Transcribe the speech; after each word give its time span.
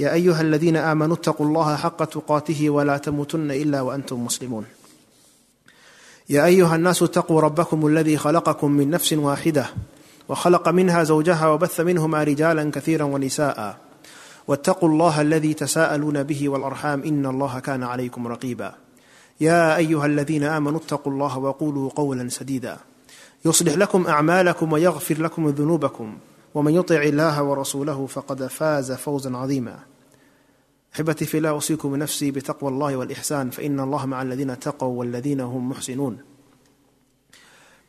يا 0.00 0.12
أيها 0.12 0.40
الذين 0.40 0.76
آمنوا 0.76 1.16
اتقوا 1.16 1.46
الله 1.46 1.76
حق 1.76 2.04
تقاته 2.04 2.70
ولا 2.70 2.96
تموتن 2.96 3.50
إلا 3.50 3.80
وأنتم 3.80 4.24
مسلمون. 4.24 4.64
يا 6.28 6.44
أيها 6.44 6.76
الناس 6.76 7.02
اتقوا 7.02 7.40
ربكم 7.40 7.86
الذي 7.86 8.16
خلقكم 8.16 8.70
من 8.70 8.90
نفس 8.90 9.12
واحدة 9.12 9.66
وخلق 10.28 10.68
منها 10.68 11.04
زوجها 11.04 11.48
وبث 11.48 11.80
منهما 11.80 12.24
رجالا 12.24 12.70
كثيرا 12.70 13.04
ونساء. 13.04 13.76
واتقوا 14.48 14.88
الله 14.88 15.20
الذي 15.20 15.54
تساءلون 15.54 16.22
به 16.22 16.48
والأرحام 16.48 17.02
إن 17.02 17.26
الله 17.26 17.58
كان 17.58 17.82
عليكم 17.82 18.26
رقيبا. 18.26 18.74
يا 19.40 19.76
أيها 19.76 20.06
الذين 20.06 20.44
آمنوا 20.44 20.80
اتقوا 20.80 21.12
الله 21.12 21.38
وقولوا 21.38 21.90
قولا 21.90 22.28
سديدا. 22.28 22.76
يصلح 23.44 23.74
لكم 23.74 24.06
أعمالكم 24.06 24.72
ويغفر 24.72 25.22
لكم 25.22 25.48
ذنوبكم. 25.48 26.18
ومن 26.54 26.74
يطع 26.74 27.02
الله 27.02 27.42
ورسوله 27.42 28.06
فقد 28.06 28.46
فاز 28.46 28.92
فوزا 28.92 29.36
عظيما. 29.36 29.89
احبتي 30.95 31.25
في 31.25 31.37
الله 31.37 31.49
اوصيكم 31.49 31.95
نفسي 31.95 32.31
بتقوى 32.31 32.69
الله 32.69 32.95
والاحسان 32.95 33.49
فان 33.49 33.79
الله 33.79 34.05
مع 34.05 34.21
الذين 34.21 34.49
اتقوا 34.49 34.99
والذين 34.99 35.41
هم 35.41 35.69
محسنون 35.69 36.19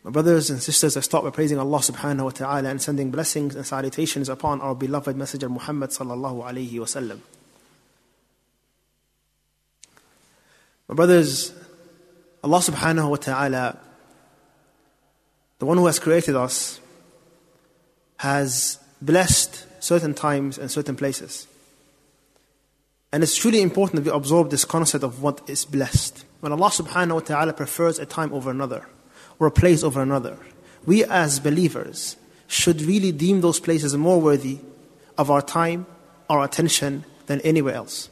My 0.05 0.11
brothers 0.12 0.51
and 0.51 0.62
sisters, 0.62 0.97
I 0.97 1.01
start 1.01 1.25
by 1.25 1.31
praising 1.31 1.59
Allah 1.59 1.79
subhanahu 1.81 2.25
wa 2.27 2.31
ta'ala 2.31 2.69
and 2.69 2.81
sending 2.81 3.11
blessings 3.11 3.57
and 3.57 3.67
salutations 3.67 4.29
upon 4.29 4.61
our 4.61 4.73
beloved 4.73 5.17
Messenger 5.17 5.49
Muhammad 5.49 5.91
sallallahu 5.91 6.45
alayhi 6.45 6.79
wa 6.79 6.85
sallam. 6.85 7.19
My 10.89 10.95
brothers, 10.95 11.53
Allah 12.45 12.59
subhanahu 12.59 13.11
wa 13.11 13.17
ta'ala, 13.17 13.79
the 15.59 15.67
one 15.67 15.77
who 15.77 15.87
has 15.87 15.99
created 15.99 16.37
us, 16.37 16.79
has 18.19 18.79
blessed 19.03 19.67
certain 19.83 20.15
times 20.15 20.57
and 20.57 20.71
certain 20.71 20.95
places. 20.95 21.49
And 23.14 23.23
it's 23.23 23.36
truly 23.36 23.62
important 23.62 24.04
that 24.04 24.12
we 24.12 24.16
absorb 24.16 24.50
this 24.50 24.66
concept 24.66 25.04
of 25.04 25.22
what 25.22 25.42
is 25.50 25.66
blessed. 25.66 26.26
When 26.40 26.52
Allah 26.52 26.70
subhanahu 26.70 27.14
wa 27.16 27.20
ta'ala 27.20 27.53
prefers 27.53 28.00
a 28.00 28.06
time 28.06 28.34
over 28.34 28.50
another, 28.50 28.88
or 29.38 29.48
a 29.48 29.52
place 29.52 29.84
over 29.84 30.02
another, 30.02 30.38
we 30.86 31.03
as 31.03 31.40
believers 31.40 32.16
should 32.48 32.81
really 32.81 33.12
deem 33.12 33.42
those 33.42 33.59
places 33.59 33.95
more 33.95 34.20
worthy 34.20 34.59
of 35.18 35.30
our 35.30 35.42
time, 35.42 35.86
our 36.30 36.44
attention, 36.44 37.03
than 37.28 37.41
anywhere 37.41 37.75
else. 37.75 38.09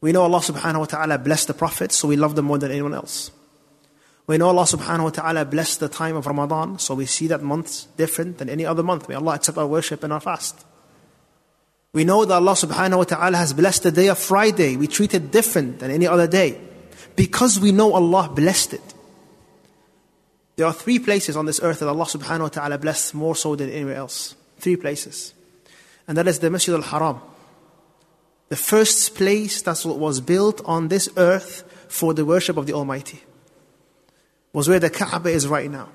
We 0.00 0.12
know 0.12 0.22
Allah 0.22 0.40
subhanahu 0.40 0.78
wa 0.80 0.84
ta'ala 0.86 1.18
blessed 1.18 1.48
the 1.48 1.54
prophets, 1.54 1.96
so 1.96 2.08
we 2.08 2.16
love 2.16 2.34
them 2.34 2.46
more 2.46 2.58
than 2.58 2.70
anyone 2.70 2.94
else. 2.94 3.30
We 4.26 4.38
know 4.38 4.48
Allah 4.48 4.62
subhanahu 4.62 5.04
wa 5.04 5.10
ta'ala 5.10 5.44
blessed 5.44 5.80
the 5.80 5.88
time 5.88 6.16
of 6.16 6.26
Ramadan, 6.26 6.78
so 6.78 6.94
we 6.94 7.06
see 7.06 7.26
that 7.28 7.42
month 7.42 7.86
different 7.96 8.38
than 8.38 8.48
any 8.48 8.64
other 8.64 8.82
month. 8.82 9.08
May 9.08 9.16
Allah 9.16 9.34
accept 9.34 9.58
our 9.58 9.66
worship 9.66 10.02
and 10.04 10.12
our 10.12 10.20
fast. 10.20 10.64
We 11.92 12.04
know 12.04 12.24
that 12.24 12.34
Allah 12.34 12.52
subhanahu 12.52 12.98
wa 12.98 13.04
ta'ala 13.04 13.36
has 13.36 13.52
blessed 13.52 13.82
the 13.82 13.92
day 13.92 14.08
of 14.08 14.18
Friday. 14.18 14.76
We 14.76 14.86
treat 14.86 15.12
it 15.14 15.30
different 15.30 15.80
than 15.80 15.90
any 15.90 16.06
other 16.06 16.28
day 16.28 16.60
because 17.16 17.58
we 17.58 17.72
know 17.72 17.94
Allah 17.94 18.30
blessed 18.32 18.74
it. 18.74 18.94
There 20.56 20.66
are 20.66 20.72
three 20.72 20.98
places 20.98 21.36
on 21.36 21.46
this 21.46 21.60
earth 21.62 21.80
that 21.80 21.88
Allah 21.88 22.04
subhanahu 22.04 22.40
wa 22.42 22.48
ta'ala 22.48 22.78
blessed 22.78 23.14
more 23.14 23.34
so 23.34 23.56
than 23.56 23.70
anywhere 23.70 23.96
else. 23.96 24.36
Three 24.58 24.76
places. 24.76 25.34
And 26.06 26.16
that 26.16 26.28
is 26.28 26.38
the 26.38 26.50
Masjid 26.50 26.74
al 26.74 26.82
Haram. 26.82 27.20
The 28.50 28.56
first 28.56 29.14
place 29.14 29.62
that 29.62 29.82
was 29.84 30.20
built 30.20 30.60
on 30.64 30.88
this 30.88 31.08
earth 31.16 31.64
for 31.88 32.14
the 32.14 32.24
worship 32.24 32.56
of 32.56 32.66
the 32.66 32.72
Almighty 32.72 33.22
was 34.52 34.68
where 34.68 34.80
the 34.80 34.90
Kaaba 34.90 35.30
is 35.30 35.48
right 35.48 35.70
now. 35.70 35.88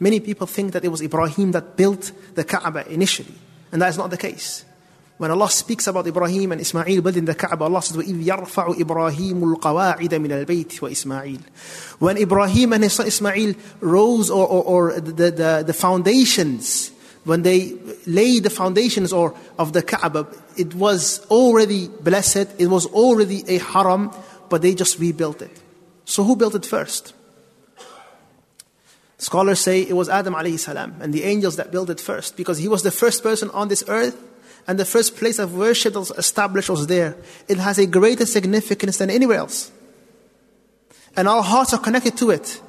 Many 0.00 0.20
people 0.20 0.46
think 0.46 0.72
that 0.72 0.84
it 0.84 0.88
was 0.88 1.00
Ibrahim 1.00 1.52
that 1.52 1.76
built 1.76 2.12
the 2.34 2.44
Kaaba 2.44 2.86
initially, 2.90 3.34
and 3.70 3.80
that 3.82 3.88
is 3.88 3.98
not 3.98 4.10
the 4.10 4.16
case. 4.16 4.64
When 5.21 5.31
Allah 5.31 5.49
speaks 5.49 5.87
about 5.87 6.05
Ibrahim 6.05 6.51
and 6.51 6.61
Ismail 6.61 7.01
building 7.01 7.25
the 7.25 7.33
Kaaba, 7.33 7.63
Allah 7.63 7.81
says, 7.81 7.97
وَإِذْ 7.97 8.23
يَرْفَعُ 8.23 8.75
إِبْرَاهِيمُ 8.75 9.55
الْقَوَاعِدَ 9.55 10.09
مِنَ 10.09 10.45
الْبَيْتِ 10.45 10.79
وَإِسْمَاعِيل 10.79 11.41
When 11.99 12.17
Ibrahim 12.17 12.73
and 12.73 12.83
his 12.83 12.93
son 12.93 13.07
Ismail 13.07 13.55
rose, 13.79 14.29
or, 14.29 14.45
or, 14.47 14.63
or 14.63 14.99
the, 14.99 15.31
the, 15.31 15.63
the 15.65 15.73
foundations, 15.73 16.91
when 17.23 17.41
they 17.41 17.73
laid 18.05 18.43
the 18.43 18.51
foundations 18.51 19.11
or 19.11 19.33
of 19.57 19.73
the 19.73 19.81
Kaaba, 19.81 20.27
it 20.55 20.75
was 20.75 21.25
already 21.31 21.87
blessed, 21.87 22.47
it 22.59 22.67
was 22.67 22.85
already 22.85 23.43
a 23.47 23.57
haram, 23.57 24.11
but 24.49 24.61
they 24.61 24.75
just 24.75 24.99
rebuilt 24.99 25.41
it. 25.41 25.51
So 26.05 26.23
who 26.23 26.35
built 26.35 26.53
it 26.53 26.65
first? 26.65 27.13
Scholars 29.17 29.59
say 29.59 29.81
it 29.81 29.95
was 29.95 30.09
Adam 30.09 30.35
alayhi 30.35 30.59
salam 30.59 30.95
and 31.01 31.11
the 31.11 31.23
angels 31.23 31.55
that 31.55 31.71
built 31.71 31.89
it 31.89 31.99
first 31.99 32.37
because 32.37 32.59
he 32.59 32.67
was 32.67 32.83
the 32.83 32.91
first 32.91 33.23
person 33.23 33.49
on 33.49 33.67
this 33.67 33.83
earth 33.87 34.15
and 34.66 34.78
the 34.78 34.84
first 34.84 35.16
place 35.16 35.38
of 35.38 35.54
worship 35.54 35.94
that 35.94 35.98
was 35.98 36.10
established 36.12 36.70
was 36.70 36.86
there. 36.86 37.16
It 37.48 37.58
has 37.58 37.78
a 37.78 37.86
greater 37.86 38.26
significance 38.26 38.98
than 38.98 39.10
anywhere 39.10 39.38
else. 39.38 39.70
And 41.16 41.28
our 41.28 41.42
hearts 41.42 41.74
are 41.74 41.80
connected 41.80 42.16
to 42.18 42.30
it. 42.30 42.60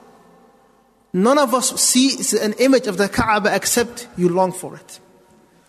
None 1.13 1.37
of 1.37 1.53
us 1.53 1.79
see 1.79 2.17
an 2.41 2.53
image 2.53 2.87
of 2.87 2.97
the 2.97 3.07
Kaaba 3.07 3.55
except 3.55 4.07
you 4.17 4.29
long 4.29 4.51
for 4.51 4.75
it. 4.75 4.99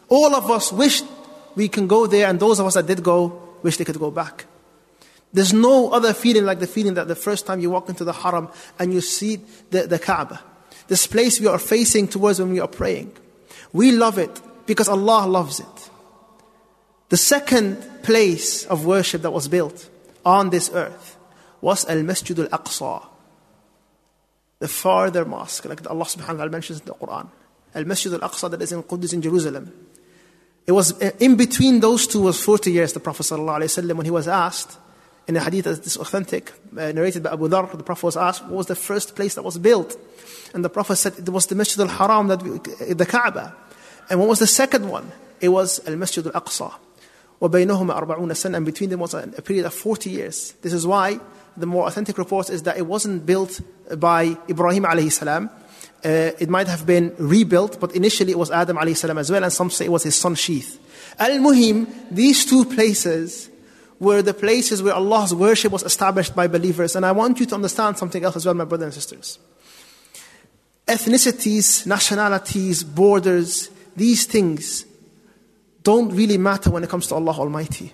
All 0.08 0.34
of 0.34 0.50
us 0.50 0.72
wish 0.72 1.02
we 1.54 1.68
can 1.68 1.86
go 1.86 2.06
there, 2.06 2.28
and 2.28 2.40
those 2.40 2.58
of 2.58 2.66
us 2.66 2.74
that 2.74 2.86
did 2.86 3.02
go 3.02 3.40
wish 3.62 3.76
they 3.76 3.84
could 3.84 3.98
go 3.98 4.10
back. 4.10 4.46
There's 5.32 5.52
no 5.52 5.90
other 5.90 6.14
feeling 6.14 6.44
like 6.44 6.60
the 6.60 6.66
feeling 6.66 6.94
that 6.94 7.08
the 7.08 7.16
first 7.16 7.46
time 7.46 7.60
you 7.60 7.70
walk 7.70 7.88
into 7.88 8.04
the 8.04 8.12
haram 8.12 8.48
and 8.78 8.94
you 8.94 9.00
see 9.00 9.40
the, 9.70 9.86
the 9.86 9.98
Kaaba 9.98 10.40
this 10.88 11.06
place 11.06 11.40
we 11.40 11.46
are 11.46 11.58
facing 11.58 12.08
towards 12.08 12.40
when 12.40 12.52
we 12.52 12.60
are 12.60 12.68
praying. 12.68 13.12
We 13.72 13.92
love 13.92 14.18
it 14.18 14.40
because 14.66 14.88
Allah 14.88 15.26
loves 15.26 15.60
it. 15.60 15.90
The 17.08 17.16
second 17.16 18.02
place 18.02 18.64
of 18.66 18.84
worship 18.84 19.22
that 19.22 19.30
was 19.30 19.48
built 19.48 19.88
on 20.24 20.50
this 20.50 20.70
earth 20.72 21.16
was 21.60 21.88
Al 21.88 22.02
Masjid 22.02 22.38
Al 22.38 22.48
Aqsa, 22.48 23.06
the 24.58 24.68
farther 24.68 25.24
mosque, 25.24 25.64
like 25.66 25.88
Allah 25.88 26.04
subhanahu 26.04 26.28
wa 26.28 26.34
ta'ala 26.34 26.50
mentions 26.50 26.80
in 26.80 26.86
the 26.86 26.94
Quran. 26.94 27.28
Al 27.74 27.84
Masjid 27.84 28.12
Al 28.12 28.20
Aqsa 28.20 28.50
that 28.50 28.62
is 28.62 28.72
in 28.72 28.82
Quds 28.82 29.12
in 29.12 29.22
Jerusalem. 29.22 29.72
It 30.66 30.72
was 30.72 30.98
in 31.00 31.36
between 31.36 31.80
those 31.80 32.06
two 32.06 32.22
was 32.22 32.42
40 32.42 32.72
years, 32.72 32.92
the 32.94 33.00
Prophet 33.00 33.24
ﷺ, 33.24 33.92
when 33.92 34.06
he 34.06 34.10
was 34.10 34.26
asked, 34.26 34.78
in 35.26 35.36
a 35.36 35.40
hadith 35.40 35.64
that 35.64 35.86
is 35.86 35.96
authentic, 35.96 36.52
uh, 36.76 36.92
narrated 36.92 37.22
by 37.22 37.32
Abu 37.32 37.48
Dhar, 37.48 37.70
the 37.76 37.82
Prophet 37.82 38.04
was 38.04 38.16
asked, 38.16 38.42
what 38.42 38.52
was 38.52 38.66
the 38.66 38.74
first 38.74 39.16
place 39.16 39.34
that 39.34 39.42
was 39.42 39.58
built? 39.58 39.96
And 40.52 40.64
the 40.64 40.68
Prophet 40.68 40.96
said 40.96 41.18
it 41.18 41.28
was 41.28 41.46
the 41.46 41.54
Masjid 41.54 41.80
al 41.80 41.88
Haram, 41.88 42.28
that 42.28 42.42
we, 42.42 42.58
the 42.92 43.06
Kaaba. 43.06 43.54
And 44.10 44.20
what 44.20 44.28
was 44.28 44.38
the 44.38 44.46
second 44.46 44.88
one? 44.88 45.10
It 45.40 45.48
was 45.48 45.80
Al 45.88 45.96
Masjid 45.96 46.26
al 46.26 46.32
Aqsa. 46.32 46.74
وَبَيْنَهُمَا 47.40 48.06
أَرْبَعُونَ 48.06 48.30
سَنَةً 48.32 48.56
And 48.56 48.66
between 48.66 48.90
them 48.90 49.00
was 49.00 49.14
a 49.14 49.26
period 49.42 49.66
of 49.66 49.74
40 49.74 50.10
years. 50.10 50.52
This 50.62 50.72
is 50.72 50.86
why 50.86 51.20
the 51.56 51.66
more 51.66 51.86
authentic 51.86 52.18
report 52.18 52.50
is 52.50 52.62
that 52.64 52.76
it 52.76 52.86
wasn't 52.86 53.26
built 53.26 53.60
by 53.98 54.36
Ibrahim 54.48 54.84
alayhi 54.84 55.12
salam. 55.12 55.50
Uh, 56.04 56.32
it 56.38 56.48
might 56.48 56.68
have 56.68 56.86
been 56.86 57.14
rebuilt, 57.18 57.80
but 57.80 57.94
initially 57.94 58.32
it 58.32 58.38
was 58.38 58.50
Adam 58.50 58.76
alayhi 58.76 58.96
salam 58.96 59.18
as 59.18 59.30
well, 59.30 59.42
and 59.42 59.52
some 59.52 59.70
say 59.70 59.86
it 59.86 59.92
was 59.92 60.02
his 60.02 60.14
son 60.14 60.34
Sheeth. 60.34 60.78
Al-Muhim, 61.18 61.86
these 62.10 62.44
two 62.44 62.64
places 62.64 63.50
were 64.00 64.22
the 64.22 64.34
places 64.34 64.82
where 64.82 64.94
Allah's 64.94 65.34
worship 65.34 65.72
was 65.72 65.82
established 65.82 66.34
by 66.34 66.46
believers. 66.46 66.96
And 66.96 67.06
I 67.06 67.12
want 67.12 67.40
you 67.40 67.46
to 67.46 67.54
understand 67.54 67.96
something 67.96 68.22
else 68.24 68.36
as 68.36 68.46
well, 68.46 68.54
my 68.54 68.64
brothers 68.64 68.86
and 68.86 68.94
sisters. 68.94 69.38
Ethnicities, 70.86 71.86
nationalities, 71.86 72.84
borders, 72.84 73.70
these 73.96 74.26
things 74.26 74.84
don't 75.83 76.13
really 76.15 76.37
matter 76.37 76.69
when 76.69 76.83
it 76.83 76.89
comes 76.89 77.07
to 77.07 77.15
Allah 77.15 77.33
Almighty. 77.33 77.93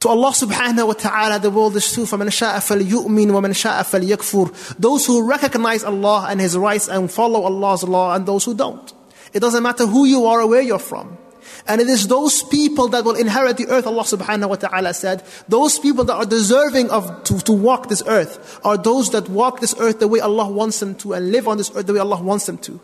To 0.00 0.08
Allah 0.08 0.30
subhanahu 0.30 0.86
wa 0.86 0.92
ta'ala, 0.92 1.40
the 1.40 1.50
world 1.50 1.74
is 1.74 1.90
two. 1.90 2.02
فَمَنْ 2.02 2.28
شَاءَ 2.28 2.54
فَلْيُؤْمِنْ 2.58 3.26
وَمَنْ 3.26 3.50
شَاءَ 3.50 3.82
فَلْيَكْفُرْ 3.82 4.78
Those 4.78 5.06
who 5.06 5.28
recognize 5.28 5.82
Allah 5.82 6.28
and 6.30 6.40
His 6.40 6.56
rights 6.56 6.88
and 6.88 7.10
follow 7.10 7.42
Allah's 7.42 7.82
law 7.82 8.14
and 8.14 8.24
those 8.24 8.44
who 8.44 8.54
don't. 8.54 8.92
It 9.32 9.40
doesn't 9.40 9.62
matter 9.62 9.86
who 9.86 10.04
you 10.04 10.26
are 10.26 10.42
or 10.42 10.46
where 10.46 10.62
you're 10.62 10.78
from. 10.78 11.18
And 11.66 11.80
it 11.80 11.88
is 11.88 12.06
those 12.06 12.44
people 12.44 12.88
that 12.88 13.04
will 13.04 13.16
inherit 13.16 13.56
the 13.56 13.66
earth, 13.68 13.86
Allah 13.86 14.04
subhanahu 14.04 14.48
wa 14.48 14.54
ta'ala 14.54 14.94
said, 14.94 15.24
those 15.48 15.78
people 15.78 16.04
that 16.04 16.14
are 16.14 16.24
deserving 16.24 16.90
of 16.90 17.24
to, 17.24 17.38
to 17.40 17.52
walk 17.52 17.88
this 17.88 18.02
earth 18.06 18.60
are 18.64 18.78
those 18.78 19.10
that 19.10 19.28
walk 19.28 19.60
this 19.60 19.74
earth 19.80 19.98
the 19.98 20.08
way 20.08 20.20
Allah 20.20 20.48
wants 20.48 20.80
them 20.80 20.94
to 20.96 21.12
and 21.14 21.32
live 21.32 21.48
on 21.48 21.58
this 21.58 21.70
earth 21.74 21.86
the 21.86 21.94
way 21.94 22.00
Allah 22.00 22.22
wants 22.22 22.46
them 22.46 22.58
to. 22.58 22.80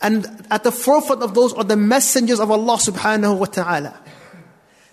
And 0.00 0.26
at 0.50 0.62
the 0.62 0.72
forefront 0.72 1.22
of 1.22 1.34
those 1.34 1.52
are 1.54 1.64
the 1.64 1.76
messengers 1.76 2.38
of 2.40 2.50
Allah 2.50 2.76
subhanahu 2.76 3.38
wa 3.38 3.46
ta'ala. 3.46 3.98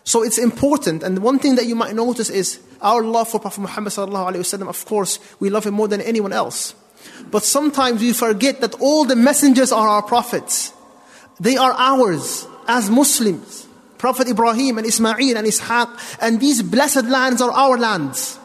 So 0.04 0.24
it's 0.24 0.38
important. 0.38 1.04
And 1.04 1.20
one 1.20 1.40
thing 1.40 1.56
that 1.56 1.66
you 1.66 1.76
might 1.76 1.96
notice 1.96 2.30
is 2.30 2.60
our 2.82 3.04
love 3.04 3.30
for 3.30 3.40
Prophet 3.40 3.62
Muhammad 3.62 3.94
sallallahu 3.94 4.34
alayhi 4.34 4.46
wasallam. 4.46 4.70
Of 4.70 4.86
course, 4.86 5.20
we 5.40 5.50
love 5.50 5.66
him 5.66 5.74
more 5.74 5.88
than 5.88 6.02
anyone 6.02 6.34
else. 6.34 6.76
But 7.30 7.44
sometimes 7.44 8.02
we 8.02 8.14
forget 8.14 8.62
that 8.62 8.76
all 8.80 9.06
the 9.06 9.16
messengers 9.16 9.72
are 9.72 9.88
our 9.88 10.02
prophets. 10.04 10.74
They 11.40 11.58
are 11.58 11.74
ours 11.74 12.48
as 12.68 12.90
Muslims. 12.90 13.68
Prophet 13.98 14.28
Ibrahim 14.28 14.78
and 14.78 14.88
Ismail 14.88 15.38
and 15.38 15.48
Ishaq 15.48 16.18
and 16.22 16.40
these 16.40 16.62
blessed 16.62 17.06
lands 17.06 17.42
are 17.42 17.52
our 17.52 17.78
lands. 17.78 18.38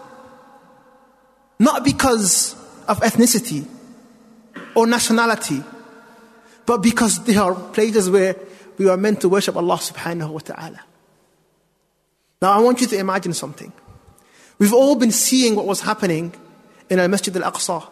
Not 1.59 1.85
because 1.85 2.55
of 2.89 3.01
ethnicity 3.01 3.67
or 4.75 4.87
nationality, 4.87 5.63
but 6.71 6.83
because 6.83 7.25
they 7.25 7.35
are 7.35 7.53
places 7.53 8.09
where 8.09 8.37
we 8.79 8.89
are 8.89 8.97
meant 8.97 9.21
to 9.23 9.29
worship 9.29 9.57
Allah 9.57 9.75
subhanahu 9.75 10.31
wa 10.31 10.39
ta'ala. 10.39 10.81
Now, 12.41 12.53
I 12.53 12.61
want 12.61 12.81
you 12.81 12.87
to 12.87 12.97
imagine 12.97 13.35
something. 13.35 13.73
We've 14.61 14.73
all 14.73 14.95
been 14.95 15.11
seeing 15.11 15.57
what 15.57 15.67
was 15.67 15.81
happening 15.81 16.33
in 16.89 17.01
Al 17.01 17.09
Masjid 17.09 17.37
al 17.37 17.51
Aqsa 17.51 17.89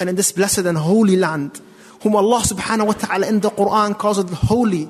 and 0.00 0.08
in 0.08 0.16
this 0.16 0.32
blessed 0.32 0.60
and 0.60 0.78
holy 0.78 1.16
land, 1.16 1.60
whom 2.00 2.16
Allah 2.16 2.40
subhanahu 2.40 2.86
wa 2.86 2.92
ta'ala 2.94 3.28
in 3.28 3.40
the 3.40 3.50
Quran 3.50 3.98
calls 3.98 4.18
it 4.18 4.30
holy. 4.30 4.88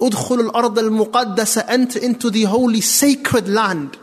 Al 0.00 0.50
al 0.56 1.70
enter 1.70 2.00
into 2.00 2.30
the 2.30 2.42
holy 2.50 2.80
sacred 2.80 3.46
land. 3.46 3.96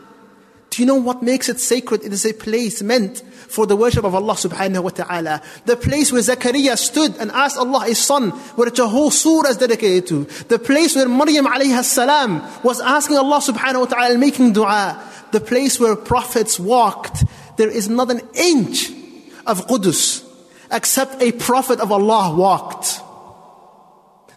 Do 0.78 0.84
you 0.84 0.86
know 0.86 0.94
what 0.94 1.24
makes 1.24 1.48
it 1.48 1.58
sacred? 1.58 2.04
It 2.04 2.12
is 2.12 2.24
a 2.24 2.32
place 2.32 2.84
meant 2.84 3.18
for 3.18 3.66
the 3.66 3.74
worship 3.74 4.04
of 4.04 4.14
Allah 4.14 4.34
subhanahu 4.34 4.84
wa 4.84 4.90
ta'ala. 4.90 5.42
The 5.64 5.76
place 5.76 6.12
where 6.12 6.22
Zakaria 6.22 6.78
stood 6.78 7.16
and 7.16 7.32
asked 7.32 7.58
Allah 7.58 7.86
his 7.86 7.98
son, 7.98 8.30
which 8.30 8.78
a 8.78 8.86
whole 8.86 9.10
surah 9.10 9.48
is 9.48 9.56
dedicated 9.56 10.06
to. 10.06 10.24
The 10.44 10.60
place 10.60 10.94
where 10.94 11.08
Maryam 11.08 11.46
alayhi 11.46 11.82
salam 11.82 12.44
was 12.62 12.80
asking 12.80 13.16
Allah 13.16 13.40
subhanahu 13.40 13.80
wa 13.80 13.86
ta'ala 13.86 14.10
and 14.12 14.20
making 14.20 14.52
dua. 14.52 15.02
The 15.32 15.40
place 15.40 15.80
where 15.80 15.96
prophets 15.96 16.60
walked. 16.60 17.24
There 17.56 17.68
is 17.68 17.88
not 17.88 18.12
an 18.12 18.20
inch 18.34 18.90
of 19.48 19.66
Qudus 19.66 20.24
except 20.70 21.20
a 21.20 21.32
prophet 21.32 21.80
of 21.80 21.90
Allah 21.90 22.36
walked. 22.36 23.00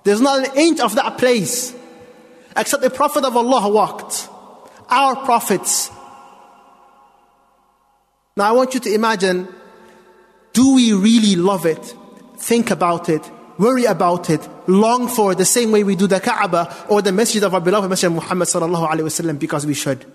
There's 0.06 0.22
not 0.22 0.48
an 0.48 0.58
inch 0.58 0.80
of 0.80 0.96
that 0.96 1.20
place 1.20 1.76
except 2.58 2.84
a 2.84 2.90
prophet 2.90 3.26
of 3.26 3.38
Allah 3.38 3.70
walked. 3.70 4.28
Our 4.90 5.18
prophets 5.18 5.92
now 8.36 8.50
I 8.50 8.52
want 8.54 8.74
you 8.74 8.80
to 8.82 8.94
imagine 8.94 9.48
do 10.54 10.76
we 10.76 10.94
really 10.94 11.36
love 11.36 11.66
it? 11.66 11.96
Think 12.38 12.72
about 12.72 13.10
it, 13.10 13.30
worry 13.58 13.86
about 13.86 14.30
it, 14.30 14.48
long 14.68 15.08
for 15.08 15.32
it 15.32 15.38
the 15.38 15.46
same 15.46 15.72
way 15.72 15.84
we 15.84 15.96
do 15.96 16.08
the 16.08 16.20
Kaaba 16.20 16.76
or 16.90 17.02
the 17.02 17.12
masjid 17.12 17.44
of 17.44 17.54
our 17.54 17.62
beloved 17.62 17.90
Messenger 17.90 18.16
Muhammad 18.16 18.48
sallallahu 18.48 18.90
alaihi 18.90 19.04
wasallam 19.04 19.40
because 19.40 19.66
we 19.66 19.74
should. 19.74 20.06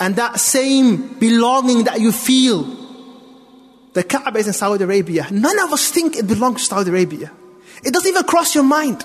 And 0.00 0.16
that 0.16 0.40
same 0.40 1.18
belonging 1.18 1.84
that 1.84 2.00
you 2.00 2.10
feel, 2.12 2.64
the 3.92 4.02
Kaaba 4.02 4.38
is 4.40 4.48
in 4.48 4.52
Saudi 4.52 4.84
Arabia. 4.84 5.28
None 5.30 5.58
of 5.60 5.72
us 5.72 5.90
think 5.90 6.16
it 6.16 6.26
belongs 6.26 6.62
to 6.62 6.74
Saudi 6.74 6.90
Arabia. 6.90 7.30
It 7.84 7.92
doesn't 7.92 8.08
even 8.08 8.24
cross 8.24 8.54
your 8.54 8.64
mind. 8.64 9.04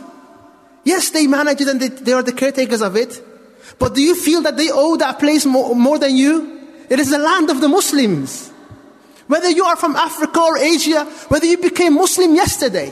Yes, 0.84 1.12
they 1.12 1.28
manage 1.28 1.62
it 1.62 1.68
and 1.68 1.80
they, 1.80 1.90
they 1.90 2.14
are 2.14 2.24
the 2.24 2.32
caretakers 2.34 2.82
of 2.82 2.96
it. 2.96 3.24
But 3.78 3.94
do 3.94 4.02
you 4.02 4.16
feel 4.16 4.42
that 4.42 4.58
they 4.58 4.70
owe 4.72 4.98
that 4.98 5.20
place 5.20 5.46
more, 5.46 5.76
more 5.76 6.00
than 6.00 6.16
you? 6.16 6.59
It 6.90 7.00
is 7.00 7.10
the 7.10 7.20
land 7.20 7.50
of 7.50 7.62
the 7.62 7.68
Muslims. 7.68 8.50
Whether 9.28 9.50
you 9.50 9.64
are 9.64 9.76
from 9.76 9.96
Africa 9.96 10.40
or 10.40 10.58
Asia, 10.58 11.06
whether 11.30 11.46
you 11.46 11.58
became 11.58 11.94
Muslim 11.94 12.34
yesterday, 12.34 12.92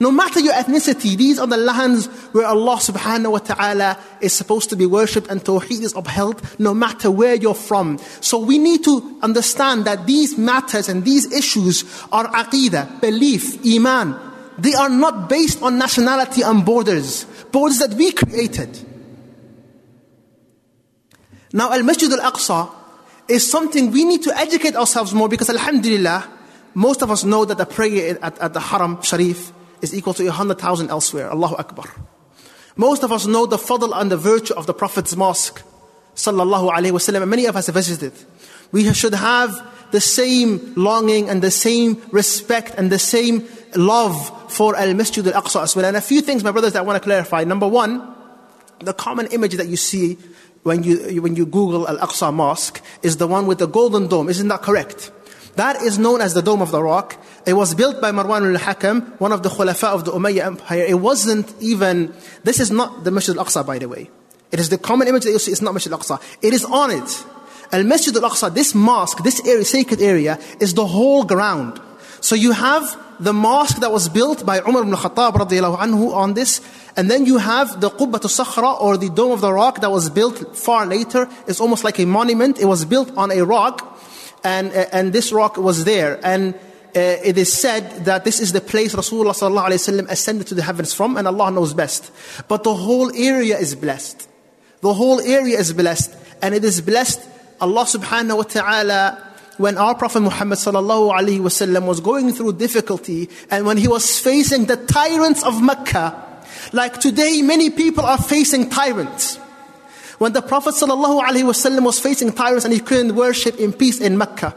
no 0.00 0.10
matter 0.10 0.38
your 0.38 0.52
ethnicity, 0.52 1.16
these 1.16 1.38
are 1.38 1.46
the 1.46 1.56
lands 1.56 2.06
where 2.32 2.46
Allah 2.46 2.76
subhanahu 2.76 3.32
wa 3.32 3.38
ta'ala 3.38 3.98
is 4.20 4.32
supposed 4.32 4.70
to 4.70 4.76
be 4.76 4.86
worshipped 4.86 5.28
and 5.30 5.42
Tawheed 5.42 5.82
is 5.82 5.94
upheld, 5.94 6.42
no 6.58 6.74
matter 6.74 7.10
where 7.10 7.34
you're 7.34 7.54
from. 7.54 7.98
So 8.20 8.38
we 8.38 8.58
need 8.58 8.84
to 8.84 9.18
understand 9.22 9.84
that 9.86 10.06
these 10.06 10.36
matters 10.36 10.88
and 10.88 11.04
these 11.04 11.32
issues 11.32 11.84
are 12.12 12.26
aqidah, 12.26 13.00
belief, 13.00 13.64
iman. 13.66 14.14
They 14.58 14.74
are 14.74 14.90
not 14.90 15.28
based 15.28 15.62
on 15.62 15.78
nationality 15.78 16.42
and 16.42 16.64
borders, 16.64 17.24
borders 17.50 17.78
that 17.78 17.94
we 17.94 18.12
created. 18.12 18.93
Now, 21.54 21.72
Al 21.72 21.84
Masjid 21.84 22.10
Al 22.10 22.32
Aqsa 22.32 22.68
is 23.28 23.48
something 23.48 23.92
we 23.92 24.04
need 24.04 24.24
to 24.24 24.36
educate 24.36 24.74
ourselves 24.74 25.14
more 25.14 25.28
because, 25.28 25.48
Alhamdulillah, 25.48 26.28
most 26.74 27.00
of 27.00 27.12
us 27.12 27.22
know 27.22 27.44
that 27.44 27.58
the 27.58 27.64
prayer 27.64 28.18
at, 28.20 28.36
at 28.40 28.52
the 28.52 28.58
Haram 28.58 29.00
Sharif 29.02 29.52
is 29.80 29.94
equal 29.94 30.14
to 30.14 30.24
100,000 30.24 30.90
elsewhere. 30.90 31.30
Allahu 31.30 31.54
Akbar. 31.54 31.84
Most 32.76 33.04
of 33.04 33.12
us 33.12 33.26
know 33.26 33.46
the 33.46 33.56
fadl 33.56 33.92
and 33.94 34.10
the 34.10 34.16
virtue 34.16 34.52
of 34.54 34.66
the 34.66 34.74
Prophet's 34.74 35.14
mosque, 35.14 35.62
sallallahu 36.16 36.72
alaihi 36.72 36.90
wasallam, 36.90 37.22
and 37.22 37.30
many 37.30 37.46
of 37.46 37.54
us 37.54 37.66
have 37.66 37.76
visited. 37.76 38.12
We 38.72 38.92
should 38.92 39.14
have 39.14 39.64
the 39.92 40.00
same 40.00 40.74
longing 40.74 41.28
and 41.28 41.40
the 41.40 41.52
same 41.52 42.02
respect 42.10 42.74
and 42.76 42.90
the 42.90 42.98
same 42.98 43.46
love 43.76 44.52
for 44.52 44.74
Al 44.74 44.92
Masjid 44.94 45.24
Al 45.28 45.40
Aqsa 45.40 45.62
as 45.62 45.76
well. 45.76 45.84
And 45.84 45.96
a 45.96 46.00
few 46.00 46.20
things, 46.20 46.42
my 46.42 46.50
brothers, 46.50 46.72
that 46.72 46.80
I 46.80 46.82
want 46.82 47.00
to 47.00 47.06
clarify. 47.06 47.44
Number 47.44 47.68
one, 47.68 48.12
the 48.80 48.92
common 48.92 49.28
image 49.28 49.54
that 49.54 49.68
you 49.68 49.76
see 49.76 50.18
when 50.64 50.82
you, 50.82 51.22
when 51.22 51.36
you 51.36 51.46
Google 51.46 51.86
Al 51.86 51.98
Aqsa 51.98 52.34
Mosque 52.34 52.82
is 53.02 53.18
the 53.18 53.28
one 53.28 53.46
with 53.46 53.58
the 53.58 53.68
golden 53.68 54.08
dome. 54.08 54.28
Isn't 54.28 54.48
that 54.48 54.62
correct? 54.62 55.12
That 55.56 55.82
is 55.82 55.98
known 55.98 56.20
as 56.20 56.34
the 56.34 56.42
Dome 56.42 56.62
of 56.62 56.72
the 56.72 56.82
Rock. 56.82 57.16
It 57.46 57.52
was 57.52 57.74
built 57.74 58.00
by 58.00 58.10
Marwan 58.10 58.56
al-Hakam, 58.56 59.20
one 59.20 59.30
of 59.30 59.44
the 59.44 59.50
Khulafa 59.50 59.94
of 59.94 60.04
the 60.04 60.10
Umayyad 60.10 60.44
Empire. 60.44 60.84
It 60.88 60.98
wasn't 60.98 61.54
even, 61.60 62.12
this 62.42 62.58
is 62.58 62.72
not 62.72 63.04
the 63.04 63.12
Masjid 63.12 63.36
al-Aqsa 63.36 63.64
by 63.64 63.78
the 63.78 63.88
way. 63.88 64.10
It 64.50 64.58
is 64.58 64.68
the 64.68 64.78
common 64.78 65.06
image 65.06 65.24
that 65.24 65.30
you 65.30 65.38
see, 65.38 65.52
it's 65.52 65.62
not 65.62 65.74
Masjid 65.74 65.92
al-Aqsa. 65.92 66.20
It 66.42 66.54
is 66.54 66.64
on 66.64 66.90
it. 66.90 67.24
Al-Masjid 67.70 68.16
al-Aqsa, 68.16 68.52
this 68.52 68.74
mosque, 68.74 69.22
this 69.22 69.46
area, 69.46 69.64
sacred 69.64 70.00
area, 70.00 70.40
is 70.60 70.74
the 70.74 70.86
whole 70.86 71.24
ground. 71.24 71.80
So 72.20 72.34
you 72.34 72.52
have 72.52 72.98
the 73.20 73.32
mosque 73.32 73.78
that 73.80 73.92
was 73.92 74.08
built 74.08 74.44
by 74.44 74.58
Umar 74.60 74.82
ibn 74.82 74.94
Khattab 74.94 75.32
radiallahu 75.34 75.78
anhu 75.78 76.14
on 76.14 76.34
this, 76.34 76.60
and 76.96 77.10
then 77.10 77.26
you 77.26 77.38
have 77.38 77.80
the 77.80 77.90
Qubbat 77.90 78.24
al-Sakhra 78.24 78.80
or 78.80 78.96
the 78.96 79.10
Dome 79.10 79.32
of 79.32 79.40
the 79.40 79.52
Rock 79.52 79.80
that 79.80 79.90
was 79.90 80.10
built 80.10 80.56
far 80.56 80.86
later. 80.86 81.28
It's 81.46 81.60
almost 81.60 81.84
like 81.84 81.98
a 81.98 82.06
monument. 82.06 82.58
It 82.60 82.66
was 82.66 82.84
built 82.84 83.16
on 83.16 83.30
a 83.30 83.44
rock, 83.44 84.00
and, 84.42 84.72
uh, 84.72 84.86
and 84.92 85.12
this 85.12 85.32
rock 85.32 85.56
was 85.56 85.84
there. 85.84 86.20
And 86.24 86.54
uh, 86.54 87.00
it 87.24 87.36
is 87.36 87.52
said 87.52 88.04
that 88.04 88.24
this 88.24 88.40
is 88.40 88.52
the 88.52 88.60
place 88.60 88.94
Rasulullah 88.94 89.34
sallallahu 89.34 90.08
ascended 90.08 90.46
to 90.48 90.54
the 90.54 90.62
heavens 90.62 90.92
from, 90.92 91.16
and 91.16 91.26
Allah 91.26 91.50
knows 91.50 91.74
best. 91.74 92.12
But 92.48 92.62
the 92.64 92.74
whole 92.74 93.10
area 93.14 93.58
is 93.58 93.74
blessed. 93.74 94.28
The 94.80 94.94
whole 94.94 95.20
area 95.20 95.58
is 95.58 95.72
blessed, 95.72 96.14
and 96.42 96.54
it 96.54 96.64
is 96.64 96.80
blessed. 96.80 97.20
Allah 97.60 97.84
subhanahu 97.84 98.36
wa 98.36 98.42
taala 98.42 99.33
when 99.56 99.78
our 99.78 99.94
Prophet 99.94 100.20
Muhammad 100.20 100.58
was 101.86 102.00
going 102.00 102.32
through 102.32 102.52
difficulty, 102.54 103.28
and 103.50 103.66
when 103.66 103.76
he 103.76 103.88
was 103.88 104.18
facing 104.18 104.66
the 104.66 104.76
tyrants 104.76 105.44
of 105.44 105.62
Mecca, 105.62 106.22
like 106.72 106.98
today, 107.00 107.42
many 107.42 107.70
people 107.70 108.04
are 108.04 108.18
facing 108.18 108.70
tyrants. 108.70 109.36
When 110.18 110.32
the 110.32 110.42
Prophet 110.42 110.74
was 110.80 112.00
facing 112.00 112.32
tyrants 112.32 112.64
and 112.64 112.72
he 112.72 112.80
couldn't 112.80 113.14
worship 113.14 113.58
in 113.58 113.72
peace 113.72 114.00
in 114.00 114.18
Mecca, 114.18 114.54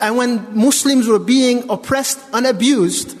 and 0.00 0.16
when 0.16 0.56
Muslims 0.56 1.08
were 1.08 1.18
being 1.18 1.68
oppressed 1.68 2.20
and 2.32 2.46
abused, 2.46 3.16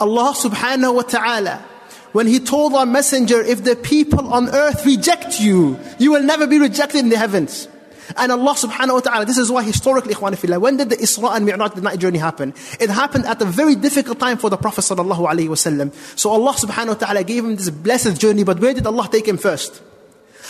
Allah 0.00 0.34
subhanahu 0.34 0.94
wa 0.94 1.02
ta'ala, 1.02 1.64
when 2.12 2.26
He 2.26 2.40
told 2.40 2.72
our 2.74 2.86
messenger, 2.86 3.42
if 3.42 3.62
the 3.62 3.76
people 3.76 4.32
on 4.32 4.48
earth 4.48 4.86
reject 4.86 5.38
you, 5.40 5.78
you 5.98 6.12
will 6.12 6.22
never 6.22 6.46
be 6.46 6.58
rejected 6.58 7.00
in 7.00 7.10
the 7.10 7.18
heavens. 7.18 7.68
And 8.16 8.30
Allah 8.30 8.54
subhanahu 8.54 8.94
wa 8.94 9.00
ta'ala, 9.00 9.24
this 9.24 9.38
is 9.38 9.50
why 9.50 9.62
historically, 9.62 10.14
ikhwanifillah, 10.14 10.60
when 10.60 10.76
did 10.76 10.90
the 10.90 10.96
Isra 10.96 11.34
and 11.34 11.44
Mi'raj, 11.44 11.74
the 11.74 11.80
night 11.80 11.98
journey 11.98 12.18
happen? 12.18 12.54
It 12.78 12.90
happened 12.90 13.26
at 13.26 13.40
a 13.42 13.44
very 13.44 13.74
difficult 13.74 14.20
time 14.20 14.38
for 14.38 14.50
the 14.50 14.56
Prophet 14.56 14.82
sallallahu 14.82 15.26
alayhi 15.26 15.48
wasallam. 15.48 15.92
So 16.18 16.30
Allah 16.30 16.52
subhanahu 16.52 16.88
wa 16.88 16.94
ta'ala 16.94 17.24
gave 17.24 17.44
him 17.44 17.56
this 17.56 17.70
blessed 17.70 18.20
journey, 18.20 18.44
but 18.44 18.60
where 18.60 18.74
did 18.74 18.86
Allah 18.86 19.08
take 19.10 19.26
him 19.26 19.38
first? 19.38 19.82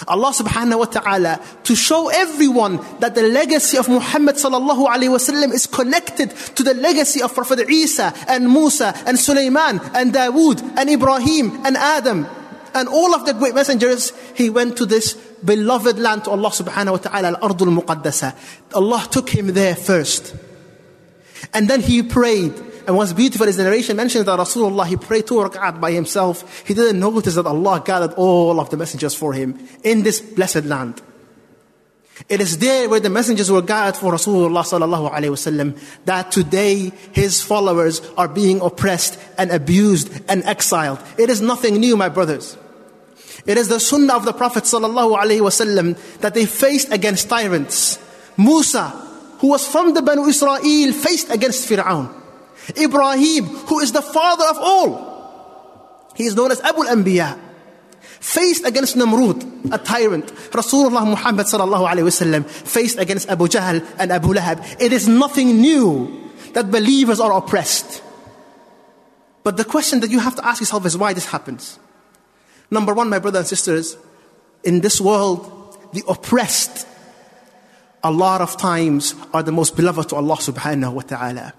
Allah 0.06 0.28
subhanahu 0.32 0.78
wa 0.78 0.84
ta'ala 0.84 1.40
to 1.64 1.74
show 1.74 2.08
everyone 2.08 2.84
that 3.00 3.14
the 3.14 3.22
legacy 3.22 3.78
of 3.78 3.88
Muhammad 3.88 4.36
sallallahu 4.36 4.86
alayhi 4.86 5.08
wasallam 5.08 5.54
is 5.54 5.66
connected 5.66 6.30
to 6.56 6.62
the 6.62 6.74
legacy 6.74 7.22
of 7.22 7.34
Prophet 7.34 7.68
Isa 7.70 8.12
and 8.28 8.50
Musa 8.50 8.92
and 9.06 9.18
Sulaiman 9.18 9.80
and 9.94 10.12
Dawood 10.12 10.60
and 10.76 10.90
Ibrahim 10.90 11.64
and 11.64 11.76
Adam 11.76 12.26
and 12.74 12.88
all 12.88 13.14
of 13.14 13.24
the 13.26 13.34
great 13.34 13.54
messengers, 13.54 14.12
he 14.34 14.50
went 14.50 14.76
to 14.78 14.86
this 14.86 15.14
beloved 15.14 15.98
land 15.98 16.24
to 16.24 16.30
Allah 16.30 16.50
subhanahu 16.50 16.92
wa 16.92 16.96
ta'ala, 16.98 17.28
Al-Ardul 17.28 17.80
Muqaddasa. 17.80 18.34
Allah 18.74 19.06
took 19.10 19.28
him 19.28 19.48
there 19.48 19.74
first. 19.74 20.34
And 21.52 21.68
then 21.68 21.80
he 21.80 22.02
prayed. 22.02 22.54
And 22.86 22.96
what's 22.96 23.12
beautiful 23.12 23.48
is 23.48 23.56
the 23.56 23.64
narration 23.64 23.96
mentions 23.96 24.26
that 24.26 24.38
Rasulullah, 24.38 24.86
he 24.86 24.96
prayed 24.96 25.26
two 25.26 25.34
rak'at 25.34 25.80
by 25.80 25.92
himself. 25.92 26.64
He 26.66 26.74
didn't 26.74 27.00
notice 27.00 27.34
that 27.34 27.46
Allah 27.46 27.82
gathered 27.84 28.12
all 28.14 28.60
of 28.60 28.70
the 28.70 28.76
messengers 28.76 29.14
for 29.14 29.32
him 29.32 29.58
in 29.82 30.02
this 30.02 30.20
blessed 30.20 30.64
land. 30.64 31.02
It 32.28 32.40
is 32.40 32.58
there 32.58 32.88
where 32.88 33.00
the 33.00 33.10
messengers 33.10 33.50
were 33.50 33.62
gathered 33.62 33.96
for 33.96 34.12
Rasulullah 34.12 34.64
sallallahu 34.64 35.12
alaihi 35.12 35.30
wasallam 35.30 35.78
that 36.06 36.32
today 36.32 36.90
his 37.12 37.42
followers 37.42 38.00
are 38.16 38.26
being 38.26 38.60
oppressed 38.60 39.18
and 39.36 39.50
abused 39.50 40.10
and 40.28 40.42
exiled. 40.44 40.98
It 41.18 41.28
is 41.28 41.40
nothing 41.40 41.76
new, 41.76 41.96
my 41.96 42.08
brothers. 42.08 42.56
It 43.44 43.58
is 43.58 43.68
the 43.68 43.78
sunnah 43.78 44.16
of 44.16 44.24
the 44.24 44.32
Prophet 44.32 44.64
sallallahu 44.64 45.16
alaihi 45.16 45.40
wasallam 45.44 45.96
that 46.18 46.34
they 46.34 46.46
faced 46.46 46.90
against 46.90 47.28
tyrants. 47.28 47.98
Musa, 48.36 48.88
who 49.38 49.48
was 49.48 49.68
from 49.68 49.92
the 49.92 50.02
Banu 50.02 50.24
Israel, 50.24 50.58
faced 50.92 51.30
against 51.30 51.68
Fir'aun. 51.68 52.12
Ibrahim, 52.76 53.44
who 53.44 53.80
is 53.80 53.92
the 53.92 54.02
father 54.02 54.44
of 54.50 54.56
all. 54.58 55.16
He 56.16 56.24
is 56.24 56.34
known 56.34 56.50
as 56.50 56.60
Abu 56.62 56.82
al-Anbiya 56.82 57.45
faced 58.26 58.66
against 58.66 58.96
Namrud, 58.96 59.72
a 59.72 59.78
tyrant. 59.78 60.26
Rasulullah 60.50 61.06
Muhammad 61.06 61.46
faced 61.46 62.98
against 62.98 63.28
Abu 63.28 63.46
Jahl 63.46 63.86
and 63.98 64.10
Abu 64.10 64.34
Lahab. 64.34 64.80
It 64.80 64.92
is 64.92 65.06
nothing 65.06 65.60
new 65.60 66.32
that 66.52 66.72
believers 66.72 67.20
are 67.20 67.32
oppressed. 67.32 68.02
But 69.44 69.56
the 69.56 69.64
question 69.64 70.00
that 70.00 70.10
you 70.10 70.18
have 70.18 70.34
to 70.34 70.44
ask 70.44 70.60
yourself 70.60 70.84
is 70.86 70.98
why 70.98 71.12
this 71.12 71.26
happens. 71.26 71.78
Number 72.68 72.92
one, 72.92 73.08
my 73.08 73.20
brothers 73.20 73.38
and 73.38 73.46
sisters, 73.46 73.96
in 74.64 74.80
this 74.80 75.00
world, 75.00 75.78
the 75.92 76.02
oppressed 76.08 76.84
a 78.02 78.10
lot 78.10 78.40
of 78.40 78.56
times 78.56 79.14
are 79.32 79.44
the 79.44 79.52
most 79.52 79.76
beloved 79.76 80.08
to 80.08 80.16
Allah 80.16 80.36
subhanahu 80.36 80.92
wa 80.94 81.02
ta'ala. 81.02 81.54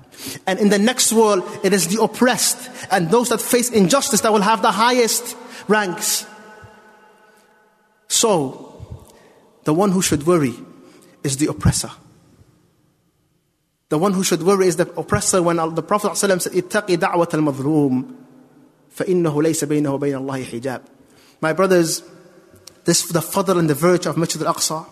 And 0.45 0.59
in 0.59 0.67
the 0.67 0.79
next 0.79 1.13
world, 1.13 1.43
it 1.63 1.71
is 1.71 1.88
the 1.88 2.01
oppressed 2.03 2.69
and 2.91 3.09
those 3.09 3.29
that 3.29 3.39
face 3.39 3.69
injustice 3.71 4.21
that 4.21 4.33
will 4.33 4.41
have 4.41 4.62
the 4.62 4.71
highest 4.71 5.38
ranks. 5.69 6.25
So, 8.09 9.07
the 9.64 9.73
one 9.73 9.92
who 9.92 10.02
should 10.02 10.26
worry 10.26 10.54
is 11.23 11.37
the 11.37 11.47
oppressor. 11.47 11.90
The 13.88 13.99
one 13.99 14.12
who 14.12 14.25
should 14.25 14.42
worry 14.42 14.66
is 14.66 14.76
the 14.76 14.90
oppressor 14.99 15.42
when 15.42 15.57
the 15.57 15.83
Prophet 15.83 16.12
ﷺ 16.12 16.42
said, 16.42 16.52
اتقي 16.52 16.97
دعوة 16.97 17.28
المظلوم 17.35 18.04
فإنه 18.97 19.42
ليس 19.42 19.64
بينه 19.64 19.92
وبين 19.92 20.16
الله 20.16 20.45
حجاب. 20.45 20.81
My 21.40 21.52
brothers, 21.52 22.02
this 22.85 23.07
the 23.09 23.21
fadl 23.21 23.59
and 23.59 23.69
the 23.69 23.75
virtue 23.75 24.09
of 24.09 24.16
Masjid 24.16 24.42
al-Aqsa. 24.42 24.87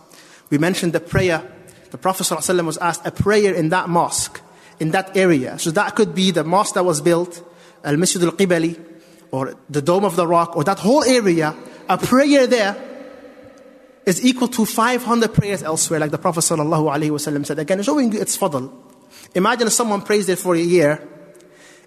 We 0.50 0.58
mentioned 0.58 0.92
the 0.92 1.00
prayer. 1.00 1.42
The 1.90 1.98
Prophet 1.98 2.24
ﷺ 2.24 2.66
was 2.66 2.78
asked 2.78 3.06
a 3.06 3.10
prayer 3.10 3.54
in 3.54 3.70
that 3.70 3.88
mosque, 3.88 4.40
in 4.78 4.90
that 4.90 5.16
area. 5.16 5.58
So 5.58 5.70
that 5.70 5.96
could 5.96 6.14
be 6.14 6.30
the 6.30 6.44
mosque 6.44 6.74
that 6.74 6.84
was 6.84 7.00
built, 7.00 7.42
Al-Masjid 7.84 8.22
al-Qibali, 8.22 8.78
or 9.30 9.54
the 9.68 9.80
Dome 9.82 10.04
of 10.04 10.16
the 10.16 10.26
Rock, 10.26 10.56
or 10.56 10.64
that 10.64 10.78
whole 10.78 11.04
area. 11.04 11.54
A 11.88 11.98
prayer 11.98 12.46
there 12.46 12.76
is 14.05 14.23
equal 14.23 14.47
to 14.49 14.65
500 14.65 15.33
prayers 15.33 15.63
elsewhere, 15.63 15.99
like 15.99 16.11
the 16.11 16.17
Prophet 16.17 16.41
ﷺ 16.41 17.45
said. 17.45 17.59
Again, 17.59 17.81
showing 17.81 18.11
you 18.11 18.21
its 18.21 18.37
fadl. 18.37 18.71
Imagine 19.33 19.67
if 19.67 19.73
someone 19.73 20.01
prays 20.01 20.27
there 20.27 20.35
for 20.35 20.55
a 20.55 20.59
year, 20.59 21.05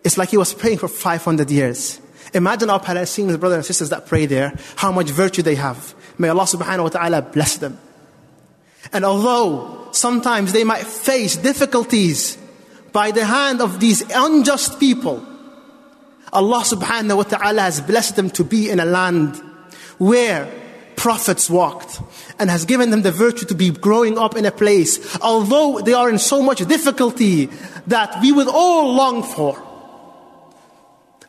it's 0.05 0.19
like 0.19 0.31
he 0.31 0.37
was 0.37 0.53
praying 0.53 0.79
for 0.79 0.89
500 0.89 1.51
years. 1.51 2.01
Imagine 2.35 2.71
our 2.71 2.81
Palestinian 2.81 3.39
brothers 3.39 3.57
and 3.57 3.65
sisters 3.65 3.91
that 3.91 4.07
pray 4.07 4.27
there, 4.27 4.53
how 4.77 4.93
much 4.93 5.09
virtue 5.11 5.43
they 5.43 5.55
have. 5.55 5.95
May 6.19 6.29
Allah 6.29 6.45
subhanahu 6.45 6.85
wa 6.85 6.89
ta'ala 6.89 7.23
bless 7.23 7.57
them. 7.57 7.79
And 8.93 9.05
although 9.05 9.89
sometimes 9.93 10.53
they 10.53 10.65
might 10.65 10.87
face 10.87 11.37
difficulties 11.37 12.37
by 12.93 13.11
the 13.11 13.25
hand 13.25 13.61
of 13.61 13.81
these 13.81 14.03
unjust 14.15 14.81
people, 14.81 15.25
Allah 16.33 16.61
subhanahu 16.61 17.17
wa 17.17 17.23
ta'ala 17.23 17.63
has 17.63 17.81
blessed 17.81 18.17
them 18.17 18.31
to 18.31 18.45
be 18.45 18.71
in 18.71 18.81
a 18.81 18.85
land 18.85 19.37
where 19.99 20.51
prophets 20.99 21.49
walked 21.49 22.03
and 22.39 22.51
has 22.51 22.67
given 22.67 22.91
them 22.91 23.03
the 23.03 23.13
virtue 23.13 23.47
to 23.47 23.55
be 23.55 23.71
growing 23.71 24.19
up 24.19 24.37
in 24.37 24.45
a 24.45 24.51
place, 24.51 24.99
although 25.23 25.79
they 25.79 25.95
are 25.95 26.11
in 26.11 26.19
so 26.19 26.43
much 26.43 26.59
difficulty 26.67 27.47
that 27.87 28.21
we 28.21 28.33
would 28.33 28.49
all 28.49 28.93
long 28.93 29.23
for. 29.23 29.57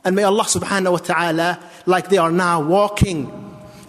And 0.03 0.15
may 0.15 0.23
Allah 0.23 0.43
subhanahu 0.43 0.91
wa 0.91 0.97
ta'ala, 0.97 1.59
like 1.85 2.09
they 2.09 2.17
are 2.17 2.31
now 2.31 2.61
walking 2.61 3.29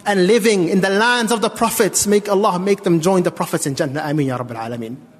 and 0.05 0.27
living 0.27 0.69
in 0.69 0.81
the 0.81 0.89
lands 0.89 1.31
of 1.31 1.41
the 1.41 1.49
prophets, 1.49 2.05
make 2.05 2.29
Allah 2.29 2.59
make 2.59 2.83
them 2.83 3.01
join 3.01 3.23
the 3.23 3.31
prophets 3.31 3.65
in 3.65 3.75
Jannah. 3.75 4.01
Ameen 4.01 4.27
ya 4.27 4.37
Rabbil 4.37 4.57
Alameen. 4.57 5.10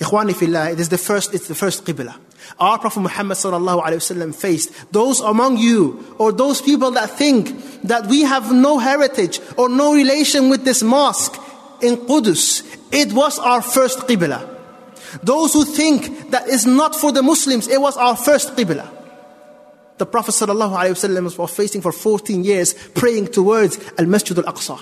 Ikhwani 0.00 0.34
fillah, 0.34 0.70
it 0.70 0.80
is 0.80 0.88
the 0.88 0.96
first, 0.96 1.34
it's 1.34 1.46
the 1.46 1.54
first 1.54 1.84
qibla. 1.84 2.16
Our 2.58 2.78
Prophet 2.78 3.00
Muhammad 3.00 3.36
sallallahu 3.36 3.82
alaihi 3.82 4.00
wasallam 4.00 4.34
faced 4.34 4.92
those 4.92 5.20
among 5.20 5.58
you 5.58 6.16
or 6.18 6.32
those 6.32 6.62
people 6.62 6.90
that 6.92 7.10
think 7.10 7.82
that 7.82 8.06
we 8.06 8.22
have 8.22 8.50
no 8.50 8.78
heritage 8.78 9.40
or 9.58 9.68
no 9.68 9.92
relation 9.94 10.48
with 10.48 10.64
this 10.64 10.82
mosque 10.82 11.38
in 11.82 11.96
Qudus. 11.96 12.64
It 12.90 13.12
was 13.12 13.38
our 13.38 13.60
first 13.60 14.00
qibla. 14.00 14.48
Those 15.22 15.52
who 15.52 15.64
think 15.64 16.30
that 16.30 16.48
is 16.48 16.64
not 16.64 16.96
for 16.96 17.12
the 17.12 17.22
Muslims, 17.22 17.68
it 17.68 17.80
was 17.80 17.98
our 17.98 18.16
first 18.16 18.56
qibla. 18.56 18.88
The 19.98 20.06
Prophet 20.06 20.32
sallallahu 20.32 20.76
alaihi 20.78 20.96
wasallam 20.96 21.36
was 21.36 21.50
facing 21.54 21.82
for 21.82 21.92
14 21.92 22.42
years 22.42 22.72
praying 22.94 23.28
towards 23.28 23.78
Al 23.98 24.06
Masjid 24.06 24.38
Al 24.38 24.44
Aqsa. 24.44 24.80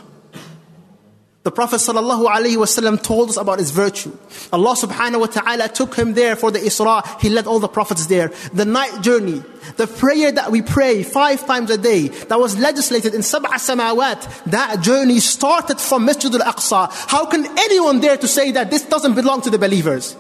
The 1.48 1.52
Prophet 1.52 1.76
ﷺ 1.76 3.04
told 3.04 3.30
us 3.32 3.36
about 3.36 3.60
his 3.60 3.72
virtue. 3.72 4.18
Allah 4.54 4.76
subhanahu 4.76 5.20
wa 5.20 5.26
ta'ala 5.26 5.68
took 5.68 5.94
him 5.94 6.14
there 6.14 6.38
for 6.38 6.52
the 6.52 6.60
Isra. 6.60 7.04
He 7.20 7.28
led 7.30 7.48
all 7.48 7.60
the 7.60 7.68
prophets 7.68 8.06
there. 8.06 8.32
The 8.54 8.64
night 8.64 9.02
journey, 9.02 9.44
the 9.76 9.86
prayer 9.86 10.32
that 10.32 10.52
we 10.52 10.62
pray 10.62 11.04
five 11.04 11.46
times 11.46 11.70
a 11.70 11.78
day, 11.78 12.08
that 12.08 12.40
was 12.40 12.58
legislated 12.58 13.14
in 13.14 13.20
Sab'a 13.20 13.60
Samawat, 13.60 14.52
that 14.52 14.80
journey 14.80 15.20
started 15.20 15.82
from 15.82 16.06
Masjid 16.06 16.34
al-Aqsa. 16.34 16.90
How 17.10 17.26
can 17.26 17.46
anyone 17.46 18.00
dare 18.00 18.16
to 18.16 18.28
say 18.28 18.52
that 18.52 18.72
this 18.72 18.84
doesn't 18.84 19.14
belong 19.14 19.42
to 19.42 19.50
the 19.50 19.60
believers? 19.60 20.16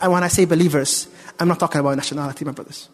And 0.00 0.12
when 0.12 0.22
I 0.22 0.28
say 0.28 0.44
believers, 0.44 1.08
I'm 1.40 1.48
not 1.48 1.58
talking 1.58 1.80
about 1.80 1.96
nationality, 1.96 2.44
my 2.44 2.52
brothers. 2.52 2.88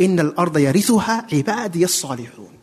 إن 0.00 0.20
الأرض 0.20 0.58
يرثها 0.58 1.26
عبادي 1.32 1.84
الصالحون 1.84 2.57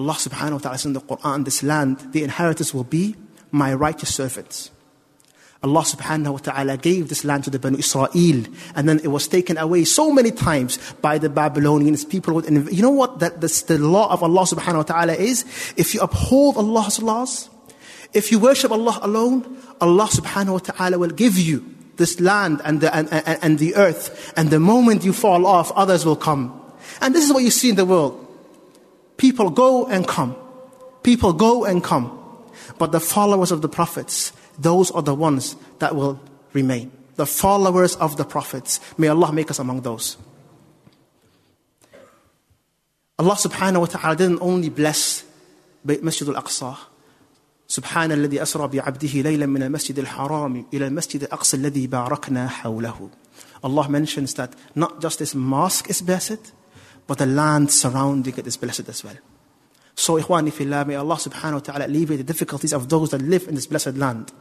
Allah 0.00 0.14
subhanahu 0.14 0.52
wa 0.52 0.58
ta'ala 0.58 0.78
says 0.78 0.86
in 0.86 0.92
the 0.94 1.00
Quran, 1.02 1.44
this 1.44 1.62
land, 1.62 2.12
the 2.12 2.24
inheritors 2.24 2.72
will 2.72 2.84
be 2.84 3.16
my 3.50 3.74
righteous 3.74 4.14
servants. 4.14 4.70
Allah 5.62 5.82
subhanahu 5.82 6.32
wa 6.32 6.38
ta'ala 6.38 6.78
gave 6.78 7.10
this 7.10 7.22
land 7.22 7.44
to 7.44 7.50
the 7.50 7.58
Banu 7.58 7.76
Israel, 7.76 8.08
and 8.74 8.88
then 8.88 8.98
it 9.04 9.08
was 9.08 9.28
taken 9.28 9.58
away 9.58 9.84
so 9.84 10.10
many 10.10 10.30
times 10.30 10.78
by 11.02 11.18
the 11.18 11.28
Babylonians. 11.28 12.06
People 12.06 12.32
would, 12.34 12.48
you 12.48 12.80
know 12.80 12.90
what 12.90 13.18
that, 13.18 13.42
that's 13.42 13.60
the 13.62 13.76
law 13.76 14.10
of 14.10 14.22
Allah 14.22 14.42
subhanahu 14.48 14.76
wa 14.76 14.88
ta'ala 14.88 15.12
is? 15.12 15.44
If 15.76 15.92
you 15.92 16.00
uphold 16.00 16.56
Allah's 16.56 17.02
laws, 17.02 17.50
if 18.14 18.32
you 18.32 18.38
worship 18.38 18.72
Allah 18.72 18.98
alone, 19.02 19.44
Allah 19.82 20.08
subhanahu 20.08 20.52
wa 20.52 20.58
ta'ala 20.64 20.98
will 20.98 21.10
give 21.10 21.38
you 21.38 21.62
this 21.96 22.20
land 22.20 22.62
and 22.64 22.80
the, 22.80 22.88
and, 22.96 23.12
and, 23.12 23.38
and 23.42 23.58
the 23.58 23.76
earth. 23.76 24.32
And 24.38 24.48
the 24.48 24.60
moment 24.60 25.04
you 25.04 25.12
fall 25.12 25.44
off, 25.44 25.70
others 25.76 26.06
will 26.06 26.16
come. 26.16 26.56
And 27.02 27.14
this 27.14 27.22
is 27.22 27.34
what 27.34 27.44
you 27.44 27.50
see 27.50 27.68
in 27.68 27.76
the 27.76 27.84
world. 27.84 28.28
People 29.19 29.49
go 29.49 29.85
and 29.85 30.07
come. 30.07 30.35
People 31.03 31.33
go 31.33 31.65
and 31.65 31.83
come. 31.83 32.11
But 32.77 32.91
the 32.91 32.99
followers 32.99 33.51
of 33.51 33.61
the 33.61 33.69
prophets, 33.69 34.33
those 34.57 34.91
are 34.91 35.01
the 35.01 35.13
ones 35.13 35.55
that 35.79 35.95
will 35.95 36.19
remain. 36.53 36.91
The 37.15 37.25
followers 37.25 37.95
of 37.95 38.17
the 38.17 38.25
prophets. 38.25 38.79
May 38.97 39.07
Allah 39.07 39.31
make 39.31 39.49
us 39.51 39.59
among 39.59 39.81
those. 39.81 40.17
Allah 43.17 43.35
subhanahu 43.35 43.79
wa 43.79 43.85
ta'ala 43.85 44.15
didn't 44.15 44.41
only 44.41 44.69
bless 44.69 45.23
Masjid 45.83 46.27
al-Aqsa. 46.27 46.77
سبحان 47.67 48.11
الذي 48.11 48.41
أسرى 48.41 48.67
بعبده 48.67 49.21
ليلا 49.21 49.45
من 49.45 49.63
المسجد 49.63 49.99
الحرام 49.99 50.65
إلى 50.73 50.87
المسجد 50.87 51.23
الأقصى 51.23 51.57
الذي 51.57 51.87
باركنا 51.87 52.47
حوله. 52.47 53.09
Allah 53.63 53.89
mentions 53.89 54.35
that 54.35 54.53
not 54.75 55.01
just 55.01 55.19
this 55.19 55.33
mosque 55.33 55.89
is 55.89 56.01
blessed, 56.01 56.51
but 57.07 57.17
the 57.17 57.25
land 57.25 57.71
surrounding 57.71 58.33
it 58.37 58.47
is 58.47 58.57
blessed 58.57 58.89
as 58.89 59.03
well. 59.03 59.15
So, 59.97 60.19
ikhwani 60.21 60.51
fillah, 60.51 60.83
may 60.85 60.95
Allah 60.95 61.15
subhanahu 61.15 61.53
wa 61.53 61.59
ta'ala 61.59 61.85
alleviate 61.85 62.17
the 62.17 62.23
difficulties 62.25 62.73
of 62.73 62.89
those 62.89 63.11
that 63.11 63.21
live 63.21 63.47
in 63.47 63.55
this 63.55 63.65
blessed 63.65 63.95
land. 63.95 64.33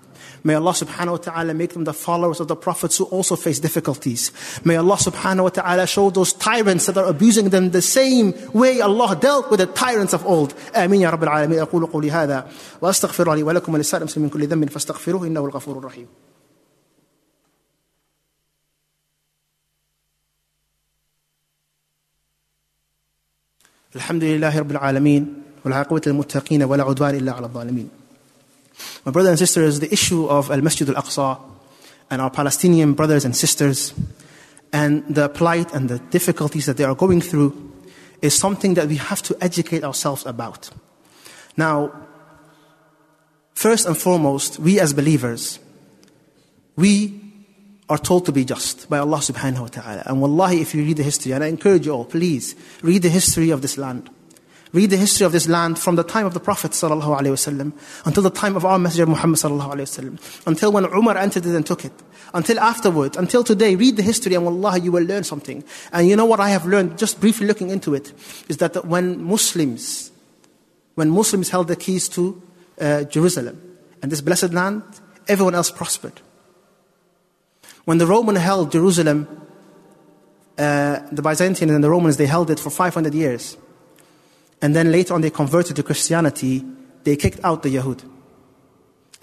May 0.42 0.54
Allah 0.54 0.72
subhanahu 0.72 1.12
wa 1.12 1.16
ta'ala 1.18 1.54
make 1.54 1.74
them 1.74 1.84
the 1.84 1.92
followers 1.92 2.40
of 2.40 2.48
the 2.48 2.56
prophets 2.56 2.98
who 2.98 3.04
also 3.04 3.36
face 3.36 3.60
difficulties. 3.60 4.32
May 4.64 4.74
Allah 4.76 4.96
subhanahu 4.96 5.44
wa 5.44 5.48
ta'ala 5.50 5.86
show 5.86 6.10
those 6.10 6.32
tyrants 6.32 6.86
that 6.86 6.96
are 6.96 7.06
abusing 7.06 7.50
them 7.50 7.70
the 7.70 7.82
same 7.82 8.34
way 8.52 8.80
Allah 8.80 9.14
dealt 9.14 9.48
with 9.48 9.60
the 9.60 9.66
tyrants 9.66 10.12
of 10.12 10.26
old. 10.26 10.54
آمين 10.74 11.00
يا 11.00 11.10
رب 11.10 11.22
العالمين 11.22 11.58
أقول 11.58 11.86
قولي 11.86 12.10
هذا 12.10 12.48
وأستغفر 12.80 13.34
لي 13.34 13.42
ولكم 13.42 13.74
ولسائر 13.74 14.02
المسلمين 14.02 14.30
من 14.30 14.30
كل 14.30 14.46
ذنب 14.46 14.70
فاستغفروه 14.70 15.26
إنه 15.26 15.44
الغفور 15.44 15.78
الرحيم. 15.78 16.06
الحمد 23.96 24.24
لله 24.24 24.58
رب 24.58 24.70
العالمين 24.70 25.42
والعاقبة 25.64 26.00
للمتقين 26.06 26.62
ولا 26.62 26.84
عدوان 26.84 27.14
إلا 27.14 27.32
على 27.32 27.46
الظالمين. 27.46 27.88
My 29.06 29.10
brothers 29.12 29.30
and 29.30 29.38
sisters, 29.38 29.80
the 29.80 29.92
issue 29.92 30.26
of 30.26 30.50
Al 30.50 30.60
Masjid 30.62 30.88
Al 30.88 30.96
Aqsa 30.96 31.38
and 32.10 32.20
our 32.20 32.30
Palestinian 32.30 32.94
brothers 32.94 33.24
and 33.24 33.36
sisters 33.36 33.94
and 34.72 35.04
the 35.08 35.28
plight 35.28 35.72
and 35.72 35.88
the 35.88 35.98
difficulties 36.10 36.66
that 36.66 36.76
they 36.76 36.84
are 36.84 36.94
going 36.94 37.20
through 37.20 37.72
is 38.20 38.34
something 38.36 38.74
that 38.74 38.88
we 38.88 38.96
have 38.96 39.22
to 39.22 39.36
educate 39.40 39.84
ourselves 39.84 40.26
about. 40.26 40.70
Now, 41.56 41.92
first 43.54 43.86
and 43.86 43.96
foremost, 43.96 44.58
we 44.58 44.80
as 44.80 44.92
believers, 44.92 45.60
we 46.76 47.20
are 47.89 47.98
told 47.98 48.25
to 48.27 48.31
be 48.31 48.46
just 48.46 48.88
by 48.89 49.00
Allah 49.00 49.17
subhanahu 49.17 49.62
wa 49.62 49.67
ta'ala. 49.67 50.03
And 50.05 50.22
wallahi, 50.22 50.62
if 50.62 50.75
you 50.75 50.84
read 50.84 50.98
the 50.98 51.03
history, 51.03 51.31
and 51.31 51.43
I 51.43 51.48
encourage 51.48 51.88
you 51.88 51.91
all, 51.91 52.05
please 52.05 52.55
read 52.84 53.01
the 53.01 53.10
history 53.10 53.50
of 53.50 53.62
this 53.62 53.77
land. 53.77 54.10
Read 54.72 54.91
the 54.91 54.98
history 54.98 55.25
of 55.25 55.31
this 55.31 55.48
land 55.48 55.79
from 55.79 55.96
the 55.96 56.03
time 56.03 56.27
of 56.27 56.36
the 56.36 56.39
Prophet 56.39 56.72
ﷺ 56.72 57.74
until 58.05 58.24
the 58.24 58.29
time 58.29 58.55
of 58.55 58.65
our 58.65 58.77
Messenger 58.77 59.08
Muhammad 59.08 59.39
ﷺ, 59.39 60.46
until 60.46 60.72
when 60.72 60.86
Umar 60.86 61.17
entered 61.17 61.48
it 61.48 61.55
and 61.55 61.65
took 61.65 61.84
it, 61.84 61.93
until 62.36 62.60
afterward, 62.60 63.17
until 63.17 63.43
today. 63.43 63.75
Read 63.75 63.98
the 63.98 64.03
history 64.03 64.36
and 64.36 64.46
wallahi, 64.46 64.81
you 64.81 64.91
will 64.91 65.03
learn 65.03 65.24
something. 65.24 65.63
And 65.91 66.08
you 66.08 66.15
know 66.15 66.25
what 66.25 66.39
I 66.39 66.50
have 66.50 66.67
learned, 66.67 67.00
just 67.00 67.19
briefly 67.19 67.48
looking 67.48 67.72
into 67.72 67.96
it, 67.96 68.13
is 68.48 68.58
that 68.58 68.86
when 68.86 69.24
Muslims, 69.24 70.12
when 70.93 71.10
Muslims 71.10 71.50
held 71.50 71.67
the 71.67 71.75
keys 71.75 72.08
to 72.10 72.39
uh, 72.79 73.05
Jerusalem 73.05 73.60
and 74.03 74.12
this 74.12 74.22
blessed 74.22 74.53
land, 74.53 74.84
everyone 75.27 75.55
else 75.55 75.72
prospered. 75.72 76.22
When 77.89 77.98
the 77.98 78.05
Roman 78.05 78.36
held 78.36 78.72
Jerusalem, 78.72 79.27
uh, 80.60 81.00
the 81.12 81.24
Byzantines 81.24 81.72
and 81.72 81.84
the 81.84 81.89
Romans, 81.89 82.17
they 82.17 82.27
held 82.27 82.51
it 82.51 82.60
for 82.60 82.69
500 82.69 83.15
years. 83.15 83.58
And 84.62 84.75
then 84.75 84.91
later 84.91 85.15
on 85.15 85.22
they 85.22 85.31
converted 85.31 85.75
to 85.77 85.81
Christianity, 85.81 86.63
they 87.03 87.15
kicked 87.15 87.39
out 87.43 87.63
the 87.63 87.75
Yahud. 87.75 88.08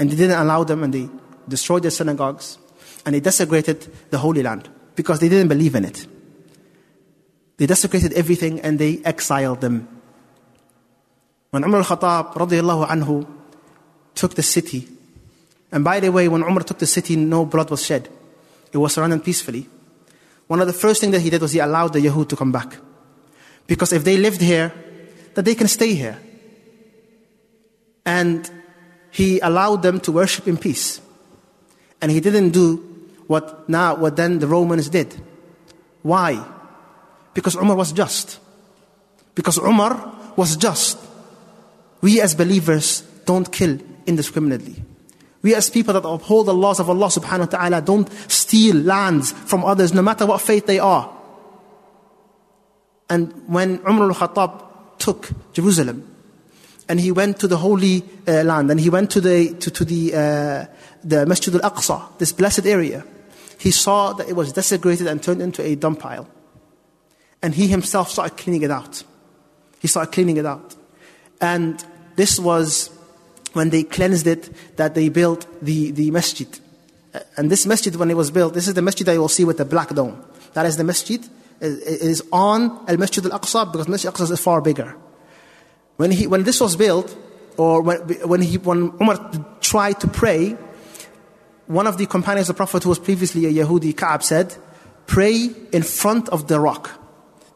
And 0.01 0.11
they 0.11 0.17
didn't 0.17 0.41
allow 0.41 0.65
them 0.65 0.83
and 0.83 0.93
they 0.93 1.09
destroyed 1.47 1.85
their 1.85 1.93
synagogues 1.93 2.59
and 3.05 3.15
they 3.15 3.21
desecrated 3.21 3.87
the 4.11 4.19
Holy 4.19 4.43
Land 4.43 4.69
because 4.97 5.21
they 5.21 5.29
didn't 5.29 5.47
believe 5.47 5.77
in 5.77 5.85
it. 5.85 6.05
They 7.59 7.67
desecrated 7.67 8.15
everything 8.15 8.61
and 8.63 8.81
they 8.81 9.01
exiled 9.05 9.61
them. 9.61 9.87
When 11.51 11.63
Umar 11.63 11.83
al-Khattab 11.83 12.33
radiallahu 12.35 12.89
anhu 12.89 13.29
took 14.17 14.35
the 14.35 14.43
city, 14.43 14.89
and 15.71 15.85
by 15.85 16.01
the 16.01 16.11
way, 16.11 16.27
when 16.27 16.43
Umar 16.43 16.65
took 16.65 16.81
the 16.81 16.87
city, 16.87 17.15
no 17.15 17.45
blood 17.45 17.71
was 17.71 17.87
shed. 17.87 18.09
It 18.73 18.79
was 18.79 18.95
surrounded 18.95 19.25
peacefully. 19.25 19.69
One 20.47 20.61
of 20.61 20.67
the 20.67 20.73
first 20.73 21.01
things 21.01 21.13
that 21.13 21.21
he 21.21 21.31
did 21.31 21.43
was 21.43 21.53
he 21.53 21.59
allowed 21.59 21.93
the 21.93 22.01
Yahud 22.01 22.29
to 22.29 22.37
come 22.37 22.53
back. 22.53 22.77
Because 23.67 23.93
if 23.93 24.05
they 24.05 24.17
lived 24.17 24.41
here, 24.41 24.73
that 25.35 25.45
they 25.45 25.55
can 25.55 25.69
stay 25.69 25.95
here. 25.95 26.19
And 28.05 28.49
he 29.11 29.41
allowed 29.41 29.83
them 29.83 30.01
to 30.01 30.13
worship 30.13 30.47
in 30.47 30.57
peace. 30.57 31.01
And 32.01 32.11
he 32.11 32.21
didn't 32.21 32.51
do 32.51 32.77
what 33.27 33.69
now 33.69 33.97
what 33.97 34.17
then 34.17 34.39
the 34.39 34.47
Romans 34.47 34.89
did. 34.89 35.15
Why? 36.03 36.43
Because 37.35 37.57
Umar 37.57 37.77
was 37.77 37.93
just. 37.93 38.39
Because 39.35 39.59
Umar 39.59 40.15
was 40.37 40.57
just. 40.57 40.99
We 42.01 42.21
as 42.21 42.35
believers 42.35 43.03
don't 43.25 43.51
kill 43.51 43.79
indiscriminately. 44.07 44.86
We 45.47 45.55
as 45.55 45.71
people 45.71 45.95
that 45.95 46.05
uphold 46.05 46.47
the 46.47 46.55
laws 46.55 46.81
of 46.81 46.91
Allah 46.91 47.07
subhanahu 47.07 47.39
wa 47.39 47.59
ta'ala 47.59 47.81
don't 47.81 48.11
steal 48.29 48.75
lands 48.75 49.31
from 49.31 49.65
others 49.65 49.95
no 49.95 50.03
matter 50.03 50.27
what 50.27 50.41
faith 50.41 50.67
they 50.67 50.81
are. 50.81 51.09
And 53.09 53.33
when 53.47 53.79
Umar 53.89 54.09
al-Khattab 54.09 54.99
took 54.99 55.31
Jerusalem. 55.53 56.03
And 56.89 56.99
he 56.99 57.13
went 57.13 57.39
to 57.39 57.47
the 57.47 57.59
Holy 57.59 58.03
uh, 58.27 58.43
Land, 58.43 58.73
and 58.73 58.81
he 58.81 58.91
went 58.91 59.13
to 59.13 59.21
the, 59.21 59.55
to, 59.55 59.71
to 59.71 59.85
the, 59.85 60.15
uh, 60.15 60.67
the 61.05 61.25
Masjid 61.27 61.55
al 61.55 61.71
Aqsa, 61.71 62.19
this 62.19 62.33
blessed 62.33 62.67
area. 62.67 63.05
He 63.61 63.71
saw 63.71 64.15
that 64.15 64.29
it 64.29 64.35
was 64.35 64.53
desecrated 64.53 65.07
and 65.07 65.23
turned 65.23 65.43
into 65.43 65.63
a 65.63 65.77
dump 65.77 66.01
pile. 66.01 66.27
And 67.41 67.55
he 67.55 67.69
himself 67.69 68.11
started 68.11 68.37
cleaning 68.37 68.63
it 68.63 68.73
out. 68.73 69.05
He 69.79 69.87
started 69.87 70.11
cleaning 70.11 70.39
it 70.39 70.47
out. 70.47 70.75
And 71.41 71.85
this 72.17 72.41
was 72.41 72.91
when 73.57 73.71
they 73.71 73.83
cleansed 73.83 74.27
it 74.27 74.51
that 74.77 74.95
they 74.95 75.09
built 75.09 75.47
the, 75.63 75.91
the 75.91 76.11
masjid. 76.11 76.49
Uh, 77.15 77.21
and 77.37 77.51
this 77.51 77.67
masjid, 77.67 77.97
when 77.97 78.11
it 78.11 78.17
was 78.17 78.31
built, 78.31 78.55
this 78.55 78.69
is 78.69 78.75
the 78.75 78.83
masjid 78.83 79.07
that 79.07 79.15
you 79.15 79.21
will 79.21 79.29
see 79.29 79.45
with 79.45 79.57
the 79.57 79.65
black 79.65 79.89
dome. 79.95 80.23
That 80.53 80.67
is 80.67 80.77
the 80.77 80.85
masjid 80.85 81.25
uh, 81.25 81.29
is 81.61 82.23
on 82.33 82.85
Al 82.87 82.99
Masjid 82.99 83.25
Al 83.25 83.39
Aqsa 83.41 83.73
because 83.73 83.89
Masjid 83.89 84.09
Al 84.09 84.13
Aqsa 84.13 84.31
is 84.31 84.41
far 84.41 84.61
bigger. 84.61 84.95
When, 85.97 86.11
he, 86.11 86.27
when 86.27 86.45
this 86.45 86.61
was 86.61 86.77
built, 86.77 87.17
or 87.57 87.81
when, 87.81 87.99
when, 88.29 88.43
he, 88.43 88.59
when 88.59 88.93
Umar 89.01 89.31
tried 89.63 90.01
to 90.01 90.09
pray, 90.09 90.51
one 91.67 91.87
of 91.87 91.97
the 91.97 92.07
companions 92.07 92.51
of 92.51 92.57
the 92.57 92.59
Prophet 92.59 92.83
who 92.83 92.91
was 92.91 92.99
previously 92.99 93.47
a 93.47 93.53
Yahudi, 93.65 93.97
Ka'ab, 93.97 94.23
said, 94.23 94.55
Pray 95.07 95.49
in 95.73 95.83
front 95.83 96.29
of 96.29 96.49
the 96.49 96.61
rock. 96.61 96.91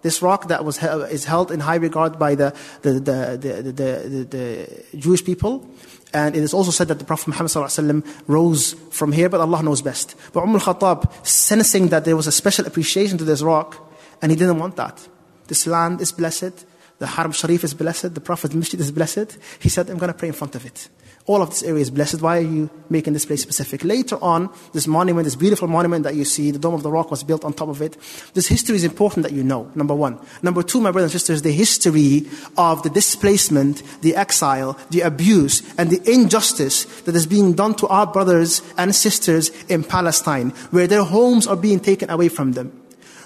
This 0.03 0.23
rock 0.23 0.49
that 0.49 0.65
was, 0.65 0.83
is 0.83 1.25
held 1.25 1.51
in 1.51 1.61
high 1.61 1.77
regard 1.77 2.19
by 2.19 2.35
the, 2.35 2.55
the, 2.83 2.93
the, 2.93 3.39
the, 3.41 3.73
the, 3.73 4.25
the 4.25 4.99
Jewish 4.99 5.25
people. 5.25 5.69
And 6.13 6.35
it 6.35 6.43
is 6.43 6.53
also 6.53 6.71
said 6.71 6.89
that 6.89 6.99
the 6.99 7.05
Prophet 7.05 7.29
Muhammad 7.29 8.05
rose 8.27 8.73
from 8.91 9.13
here, 9.13 9.29
but 9.29 9.41
Allah 9.41 9.63
knows 9.63 9.83
best. 9.83 10.17
But 10.33 10.43
Umar 10.43 10.61
al-Khattab, 10.67 11.27
sensing 11.27 11.89
that 11.89 12.05
there 12.05 12.17
was 12.17 12.27
a 12.27 12.33
special 12.33 12.67
appreciation 12.67 13.19
to 13.19 13.25
this 13.25 13.43
rock, 13.43 13.77
and 14.21 14.33
he 14.33 14.37
didn't 14.37 14.59
want 14.59 14.77
that. 14.77 15.07
This 15.47 15.67
land 15.67 16.01
is 16.01 16.13
blessed. 16.13 16.67
The 16.99 17.07
Haram 17.07 17.33
Sharif 17.33 17.65
is 17.65 17.75
blessed. 17.75 18.15
The 18.15 18.21
Prophet's 18.21 18.55
Masjid 18.55 18.81
is 18.81 18.91
blessed. 18.91 19.39
He 19.61 19.69
said, 19.69 19.89
I'm 19.89 19.99
going 19.99 20.13
to 20.13 20.19
pray 20.19 20.29
in 20.29 20.35
front 20.35 20.55
of 20.55 20.67
it. 20.67 20.89
All 21.27 21.43
of 21.43 21.51
this 21.51 21.63
area 21.63 21.83
is 21.83 21.91
blessed. 21.91 22.23
Why 22.23 22.39
are 22.39 22.41
you 22.41 22.71
making 22.89 23.13
this 23.13 23.27
place 23.27 23.43
specific? 23.43 23.85
Later 23.85 24.17
on, 24.23 24.51
this 24.73 24.87
monument, 24.87 25.25
this 25.25 25.37
beautiful 25.37 25.69
monument 25.69 26.05
that 26.05 26.15
you 26.15 26.25
see, 26.25 26.51
the 26.51 26.59
Dome 26.59 26.75
of 26.75 26.83
the 26.83 26.91
Rock 26.91 27.11
was 27.11 27.23
built 27.23 27.45
on 27.45 27.53
top 27.53 27.69
of 27.69 27.83
it. 27.83 27.97
This 28.35 28.49
history 28.49 28.77
is 28.77 28.85
important 28.85 29.25
that 29.25 29.33
you 29.33 29.45
know, 29.45 29.71
number 29.75 29.95
one. 29.95 30.19
Number 30.43 30.63
two, 30.63 30.81
my 30.81 30.91
brothers 30.91 31.13
and 31.13 31.21
sisters, 31.21 31.43
the 31.43 31.53
history 31.53 32.27
of 32.57 32.83
the 32.83 32.91
displacement, 32.91 33.83
the 34.01 34.17
exile, 34.17 34.79
the 34.91 35.03
abuse, 35.03 35.63
and 35.77 35.91
the 35.91 36.11
injustice 36.11 36.85
that 37.03 37.15
is 37.15 37.27
being 37.27 37.53
done 37.53 37.75
to 37.75 37.87
our 37.89 38.07
brothers 38.07 38.63
and 38.77 38.95
sisters 38.95 39.51
in 39.67 39.85
Palestine, 39.85 40.51
where 40.71 40.87
their 40.87 41.05
homes 41.05 41.47
are 41.47 41.57
being 41.57 41.81
taken 41.81 42.11
away 42.11 42.29
from 42.29 42.53
them 42.53 42.73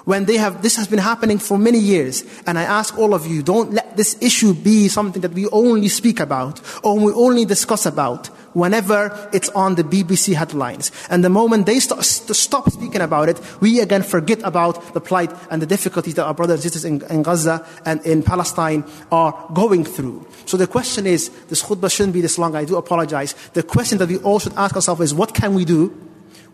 when 0.05 0.27
they 0.27 0.37
have, 0.37 0.63
this 0.63 0.77
has 0.77 0.87
been 0.87 0.99
happening 0.99 1.39
for 1.39 1.59
many 1.59 1.79
years. 1.79 2.25
And 2.47 2.59
I 2.59 2.63
ask 2.63 2.97
all 2.99 3.15
of 3.15 3.27
you, 3.27 3.43
don't 3.43 3.73
let 3.73 3.97
this 3.97 4.17
issue 4.21 4.55
be 4.55 4.89
something 4.89 5.23
that 5.23 5.33
we 5.33 5.49
only 5.49 5.89
speak 5.89 6.21
about 6.21 6.61
or 6.85 6.99
we 6.99 7.13
only 7.13 7.45
discuss 7.45 7.87
about 7.87 8.27
whenever 8.55 9.29
it's 9.33 9.49
on 9.51 9.75
the 9.75 9.83
BBC 9.83 10.35
headlines. 10.35 10.93
And 11.11 11.25
the 11.25 11.29
moment 11.29 11.67
they 11.67 11.81
stop, 11.81 12.03
stop 12.03 12.71
speaking 12.71 13.01
about 13.01 13.29
it, 13.29 13.41
we 13.61 13.81
again 13.81 14.03
forget 14.03 14.41
about 14.45 14.95
the 14.95 15.01
plight 15.01 15.33
and 15.51 15.61
the 15.61 15.67
difficulties 15.67 16.15
that 16.15 16.25
our 16.25 16.35
brothers 16.35 16.63
and 16.65 16.73
sisters 16.73 16.85
in, 16.85 17.03
in 17.11 17.23
Gaza 17.23 17.67
and 17.85 18.05
in 18.07 18.23
Palestine 18.23 18.85
are 19.11 19.33
going 19.55 19.85
through. 19.85 20.27
So 20.47 20.57
the 20.57 20.67
question 20.67 21.07
is, 21.07 21.31
this 21.49 21.63
khutbah 21.63 21.91
shouldn't 21.91 22.15
be 22.15 22.21
this 22.21 22.39
long, 22.39 22.55
I 22.55 22.65
do 22.65 22.77
apologize. 22.77 23.35
The 23.55 23.63
question 23.63 23.99
that 23.99 24.09
we 24.09 24.19
all 24.19 24.39
should 24.39 24.55
ask 24.55 24.77
ourselves 24.77 25.01
is, 25.01 25.15
what 25.15 25.35
can 25.35 25.55
we 25.55 25.65
do? 25.65 25.89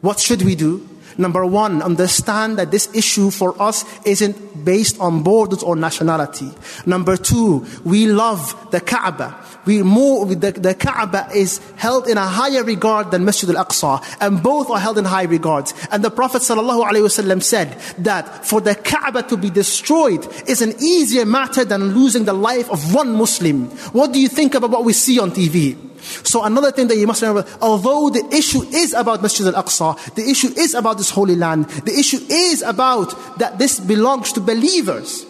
What 0.01 0.19
should 0.19 0.43
we 0.43 0.55
do? 0.55 0.89
Number 1.21 1.45
one, 1.45 1.83
understand 1.83 2.59
that 2.59 2.71
this 2.71 2.89
issue 2.95 3.31
for 3.31 3.55
us 3.61 3.85
isn't 4.07 4.65
based 4.65 4.99
on 4.99 5.23
borders 5.23 5.63
or 5.63 5.77
nationality. 5.77 6.51
Number 6.87 7.19
two, 7.19 7.67
we 7.85 8.07
love 8.07 8.57
the 8.71 8.81
Kaaba. 8.81 9.37
We 9.67 9.83
more, 9.83 10.25
the, 10.25 10.53
the 10.53 10.75
Kaaba 10.75 11.29
is 11.35 11.61
held 11.77 12.09
in 12.09 12.17
a 12.17 12.27
higher 12.27 12.65
regard 12.65 13.11
than 13.11 13.27
Masjid 13.27 13.51
al-Aqsa. 13.51 14.03
And 14.23 14.43
both 14.43 14.71
are 14.71 14.81
held 14.81 14.97
in 14.97 15.05
high 15.05 15.25
regards. 15.25 15.75
And 15.91 16.03
the 16.03 16.11
Prophet 16.11 16.41
ﷺ 16.41 17.43
said 17.43 17.79
that 17.99 18.47
for 18.47 18.63
the 18.63 18.75
Kaaba 18.75 19.23
to 19.25 19.37
be 19.37 19.51
destroyed 19.51 20.27
is 20.49 20.63
an 20.63 20.73
easier 20.81 21.27
matter 21.27 21.67
than 21.67 21.93
losing 21.93 22.25
the 22.25 22.33
life 22.33 22.71
of 22.71 22.95
one 22.95 23.13
Muslim. 23.13 23.67
What 23.93 24.15
do 24.15 24.21
you 24.21 24.29
think 24.29 24.55
about 24.55 24.71
what 24.71 24.85
we 24.85 24.95
see 24.95 25.21
on 25.21 25.33
TV? 25.33 25.90
So 26.01 26.45
another 26.45 26.73
thing 26.73 26.89
that 26.89 26.97
you 26.97 27.07
must 27.07 27.23
remember, 27.23 27.49
although 27.61 28.11
the 28.11 28.27
issue 28.35 28.63
is 28.63 28.93
about 28.93 29.23
Masjid 29.23 29.47
al-Aqsa, 29.47 30.15
the 30.15 30.29
issue 30.29 30.49
is 30.57 30.75
about 30.75 30.99
this 30.99 31.11
holy 31.11 31.37
land, 31.37 31.67
the 31.67 31.93
issue 31.93 32.21
is 32.29 32.63
about 32.63 33.39
that 33.39 33.59
this 33.59 33.81
belongs 33.81 34.33
to 34.33 34.41
believers. 34.41 35.27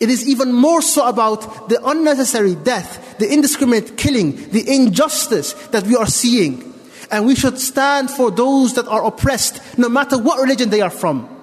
It 0.00 0.10
is 0.10 0.28
even 0.28 0.52
more 0.52 0.80
so 0.80 1.08
about 1.08 1.68
the 1.68 1.84
unnecessary 1.84 2.54
death, 2.54 3.18
the 3.18 3.32
indiscriminate 3.32 3.96
killing, 3.96 4.36
the 4.50 4.64
injustice 4.68 5.54
that 5.68 5.84
we 5.84 5.96
are 5.96 6.06
seeing. 6.06 6.72
And 7.10 7.26
we 7.26 7.34
should 7.34 7.58
stand 7.58 8.10
for 8.10 8.30
those 8.30 8.74
that 8.74 8.86
are 8.86 9.04
oppressed, 9.04 9.60
no 9.78 9.88
matter 9.88 10.18
what 10.18 10.40
religion 10.40 10.70
they 10.70 10.82
are 10.82 10.90
from. 10.90 11.37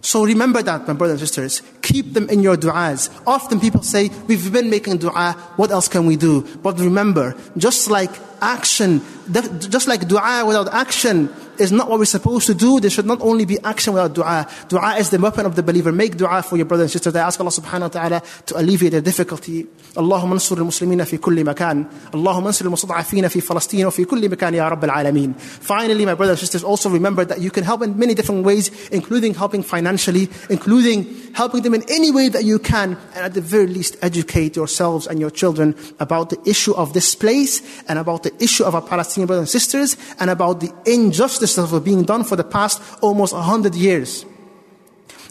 So 0.00 0.24
remember 0.24 0.62
that, 0.62 0.86
my 0.86 0.94
brothers 0.94 1.20
and 1.20 1.28
sisters. 1.28 1.62
Keep 1.82 2.14
them 2.14 2.28
in 2.30 2.42
your 2.42 2.56
du'as. 2.56 3.10
Often 3.26 3.60
people 3.60 3.82
say, 3.82 4.10
we've 4.26 4.52
been 4.52 4.70
making 4.70 4.98
du'a, 4.98 5.34
what 5.56 5.70
else 5.70 5.88
can 5.88 6.06
we 6.06 6.16
do? 6.16 6.42
But 6.62 6.78
remember, 6.78 7.34
just 7.56 7.90
like 7.90 8.10
action, 8.40 9.02
just 9.30 9.88
like 9.88 10.02
du'a 10.02 10.46
without 10.46 10.72
action 10.72 11.28
is 11.57 11.71
not 11.71 11.89
what 11.89 11.99
we're 11.99 12.05
supposed 12.05 12.47
to 12.47 12.53
do. 12.53 12.79
There 12.79 12.89
should 12.89 13.05
not 13.05 13.21
only 13.21 13.45
be 13.45 13.59
action 13.63 13.93
without 13.93 14.13
dua. 14.13 14.47
Dua 14.67 14.95
is 14.97 15.09
the 15.09 15.19
weapon 15.19 15.45
of 15.45 15.55
the 15.55 15.63
believer. 15.63 15.91
Make 15.91 16.17
dua 16.17 16.41
for 16.43 16.57
your 16.57 16.65
brothers 16.65 16.85
and 16.85 16.91
sisters. 16.91 17.15
I 17.15 17.27
ask 17.27 17.39
Allah 17.39 17.51
subhanahu 17.51 17.81
wa 17.81 17.87
ta'ala 17.87 18.21
to 18.47 18.59
alleviate 18.59 18.91
their 18.91 19.01
difficulty. 19.01 19.67
اللهم 19.97 20.31
انصر 20.31 20.57
المسلمين 20.57 21.03
في 21.03 21.17
كل 21.17 21.43
مكان 21.43 21.85
اللهم 22.13 22.45
انصر 22.45 22.65
المستضعفين 22.65 23.27
في 23.27 23.41
فلسطين 23.41 23.85
وفي 23.85 24.05
كل 24.05 24.29
مكان 24.29 24.53
يا 24.53 24.69
رب 24.69 24.83
العالمين 24.83 25.33
Finally, 25.61 26.05
my 26.05 26.15
brothers 26.15 26.39
and 26.39 26.39
sisters, 26.39 26.63
also 26.63 26.89
remember 26.89 27.23
that 27.25 27.41
you 27.41 27.51
can 27.51 27.63
help 27.63 27.83
in 27.83 27.97
many 27.97 28.13
different 28.13 28.43
ways, 28.43 28.71
including 28.91 29.33
helping 29.33 29.61
financially, 29.61 30.29
including 30.49 31.05
helping 31.33 31.61
them 31.61 31.73
in 31.73 31.83
any 31.89 32.11
way 32.11 32.29
that 32.29 32.43
you 32.43 32.57
can, 32.59 32.97
and 33.15 33.25
at 33.25 33.33
the 33.33 33.41
very 33.41 33.67
least, 33.67 33.95
educate 34.01 34.55
yourselves 34.55 35.07
and 35.07 35.19
your 35.19 35.29
children 35.29 35.75
about 35.99 36.29
the 36.29 36.39
issue 36.45 36.73
of 36.73 36.93
this 36.93 37.15
place 37.15 37.61
and 37.87 37.99
about 37.99 38.23
the 38.23 38.33
issue 38.39 38.63
of 38.63 38.75
our 38.75 38.81
Palestinian 38.81 39.27
brothers 39.27 39.43
and 39.43 39.61
sisters 39.61 39.97
and 40.19 40.29
about 40.29 40.59
the 40.59 40.71
injustice 40.85 41.46
that 41.56 41.70
was 41.70 41.82
being 41.82 42.04
done 42.04 42.24
for 42.24 42.36
the 42.36 42.44
past 42.44 42.82
almost 43.02 43.32
100 43.32 43.74
years. 43.74 44.24